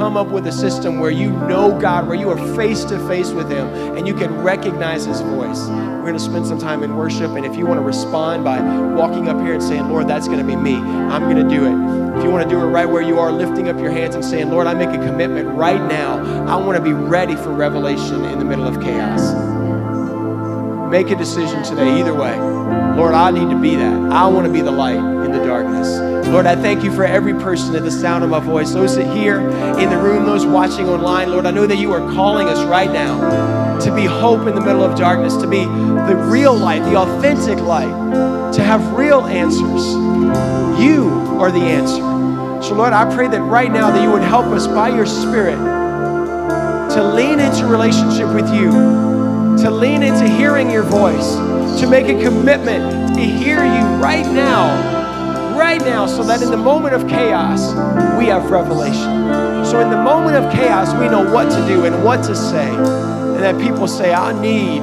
come 0.00 0.16
up 0.16 0.28
with 0.28 0.46
a 0.46 0.52
system 0.52 0.98
where 0.98 1.10
you 1.10 1.30
know 1.30 1.78
God, 1.78 2.08
where 2.08 2.16
you 2.16 2.30
are 2.30 2.56
face 2.56 2.84
to 2.84 2.98
face 3.06 3.32
with 3.32 3.50
Him 3.50 3.66
and 3.98 4.08
you 4.08 4.14
can 4.14 4.34
recognize 4.40 5.04
His 5.04 5.20
voice. 5.20 5.68
We're 5.68 6.00
going 6.00 6.14
to 6.14 6.18
spend 6.18 6.46
some 6.46 6.58
time 6.58 6.82
in 6.82 6.96
worship, 6.96 7.32
and 7.32 7.44
if 7.44 7.54
you 7.54 7.66
want 7.66 7.80
to 7.80 7.84
respond 7.84 8.42
by 8.42 8.62
walking 8.94 9.28
up 9.28 9.36
here 9.42 9.52
and 9.52 9.62
saying, 9.62 9.90
Lord, 9.90 10.08
that's 10.08 10.26
going 10.26 10.38
to 10.38 10.44
be 10.44 10.56
me, 10.56 10.76
I'm 10.76 11.24
going 11.24 11.36
to 11.36 11.54
do 11.54 11.66
it. 11.66 12.16
If 12.16 12.24
you 12.24 12.30
want 12.30 12.48
to 12.48 12.48
do 12.48 12.58
it 12.62 12.64
right 12.68 12.86
where 12.86 13.02
you 13.02 13.18
are, 13.18 13.30
lifting 13.30 13.68
up 13.68 13.78
your 13.78 13.90
hands 13.90 14.14
and 14.14 14.24
saying, 14.24 14.48
Lord, 14.48 14.66
I 14.66 14.72
make 14.72 14.88
a 14.88 15.04
commitment 15.06 15.48
right 15.48 15.82
now. 15.86 16.46
I 16.46 16.56
want 16.56 16.78
to 16.78 16.82
be 16.82 16.94
ready 16.94 17.36
for 17.36 17.50
revelation 17.50 18.24
in 18.24 18.38
the 18.38 18.44
middle 18.46 18.66
of 18.66 18.80
chaos. 18.80 19.20
Make 20.90 21.10
a 21.10 21.14
decision 21.14 21.62
today, 21.62 22.00
either 22.00 22.14
way. 22.14 22.38
Lord, 22.96 23.12
I 23.12 23.30
need 23.32 23.50
to 23.50 23.60
be 23.60 23.76
that. 23.76 24.12
I 24.12 24.26
want 24.28 24.46
to 24.46 24.52
be 24.52 24.62
the 24.62 24.72
light 24.72 25.19
in 25.32 25.38
the 25.38 25.46
darkness. 25.46 25.88
Lord, 26.28 26.46
I 26.46 26.56
thank 26.56 26.82
you 26.82 26.92
for 26.92 27.04
every 27.04 27.34
person 27.34 27.74
at 27.74 27.84
the 27.84 27.90
sound 27.90 28.24
of 28.24 28.30
my 28.30 28.40
voice, 28.40 28.72
those 28.72 28.96
that 28.96 29.16
here 29.16 29.40
in 29.78 29.90
the 29.90 29.96
room, 29.96 30.26
those 30.26 30.44
watching 30.44 30.88
online. 30.88 31.30
Lord, 31.30 31.46
I 31.46 31.50
know 31.50 31.66
that 31.66 31.76
you 31.76 31.92
are 31.92 32.00
calling 32.12 32.48
us 32.48 32.64
right 32.66 32.90
now 32.90 33.78
to 33.80 33.94
be 33.94 34.04
hope 34.04 34.46
in 34.46 34.54
the 34.54 34.60
middle 34.60 34.84
of 34.84 34.98
darkness, 34.98 35.36
to 35.36 35.46
be 35.46 35.64
the 35.64 36.16
real 36.28 36.54
light, 36.54 36.82
the 36.82 36.96
authentic 36.96 37.58
light, 37.60 38.52
to 38.54 38.62
have 38.62 38.92
real 38.92 39.26
answers. 39.26 39.92
You 40.80 41.08
are 41.40 41.50
the 41.50 41.60
answer. 41.60 42.02
So, 42.66 42.74
Lord, 42.74 42.92
I 42.92 43.12
pray 43.14 43.28
that 43.28 43.40
right 43.40 43.70
now 43.70 43.90
that 43.90 44.02
you 44.02 44.10
would 44.10 44.22
help 44.22 44.46
us 44.46 44.66
by 44.66 44.88
your 44.88 45.06
Spirit 45.06 45.56
to 46.94 47.12
lean 47.14 47.38
into 47.40 47.66
relationship 47.66 48.28
with 48.34 48.52
you 48.52 49.20
to 49.62 49.70
lean 49.70 50.02
into 50.02 50.26
hearing 50.26 50.70
your 50.70 50.82
voice, 50.82 51.34
to 51.80 51.86
make 51.86 52.06
a 52.06 52.22
commitment 52.22 53.14
to 53.14 53.20
hear 53.20 53.62
you 53.62 54.02
right 54.02 54.24
now, 54.24 54.99
right 55.60 55.82
now, 55.82 56.06
so 56.06 56.24
that 56.24 56.40
in 56.40 56.50
the 56.50 56.56
moment 56.56 56.94
of 56.94 57.06
chaos, 57.06 57.74
we 58.18 58.24
have 58.24 58.50
revelation. 58.50 59.66
So 59.66 59.78
in 59.78 59.90
the 59.90 60.02
moment 60.02 60.42
of 60.42 60.50
chaos, 60.50 60.98
we 60.98 61.06
know 61.06 61.30
what 61.30 61.50
to 61.50 61.66
do 61.66 61.84
and 61.84 62.02
what 62.02 62.24
to 62.24 62.34
say, 62.34 62.66
and 62.70 63.40
that 63.40 63.60
people 63.60 63.86
say, 63.86 64.14
I 64.14 64.32
need 64.40 64.80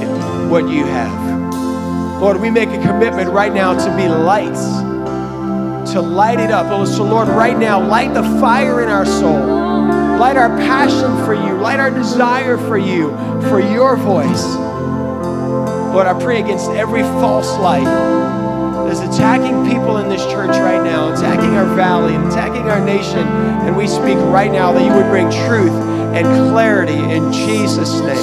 what 0.52 0.70
you 0.70 0.86
have. 0.86 2.22
Lord, 2.22 2.40
we 2.40 2.52
make 2.52 2.70
a 2.70 2.80
commitment 2.84 3.32
right 3.32 3.52
now 3.52 3.74
to 3.74 3.98
be 3.98 4.08
lights, 4.08 4.66
to 5.94 6.00
light 6.00 6.40
it 6.40 6.52
up. 6.52 6.68
So, 6.88 7.04
Lord, 7.04 7.28
right 7.30 7.58
now, 7.58 7.84
light 7.84 8.14
the 8.14 8.22
fire 8.40 8.84
in 8.84 8.90
our 8.90 9.06
soul. 9.06 9.48
Light 10.20 10.38
our 10.38 10.56
passion 10.58 11.26
for 11.26 11.34
you. 11.34 11.58
Light 11.58 11.80
our 11.80 11.90
desire 11.90 12.56
for 12.56 12.78
you, 12.78 13.10
for 13.50 13.60
your 13.60 13.98
voice. 13.98 14.46
Lord, 15.92 16.06
I 16.06 16.14
pray 16.22 16.40
against 16.40 16.70
every 16.70 17.02
false 17.02 17.50
light 17.58 17.88
is 18.90 19.00
attacking 19.00 19.70
people 19.70 19.98
in 19.98 20.10
this 20.10 20.24
church 20.26 20.50
right 20.50 20.84
now, 20.84 21.14
attacking 21.14 21.56
our 21.56 21.76
valley, 21.76 22.16
attacking 22.16 22.70
our 22.70 22.84
nation. 22.84 23.28
And 23.66 23.76
we 23.76 23.88
speak 23.88 24.18
right 24.18 24.52
now 24.52 24.72
that 24.72 24.84
you 24.84 24.94
would 24.94 25.10
bring 25.10 25.30
truth 25.30 25.72
and 26.16 26.26
clarity 26.52 26.98
in 26.98 27.32
Jesus' 27.32 28.00
name. 28.02 28.18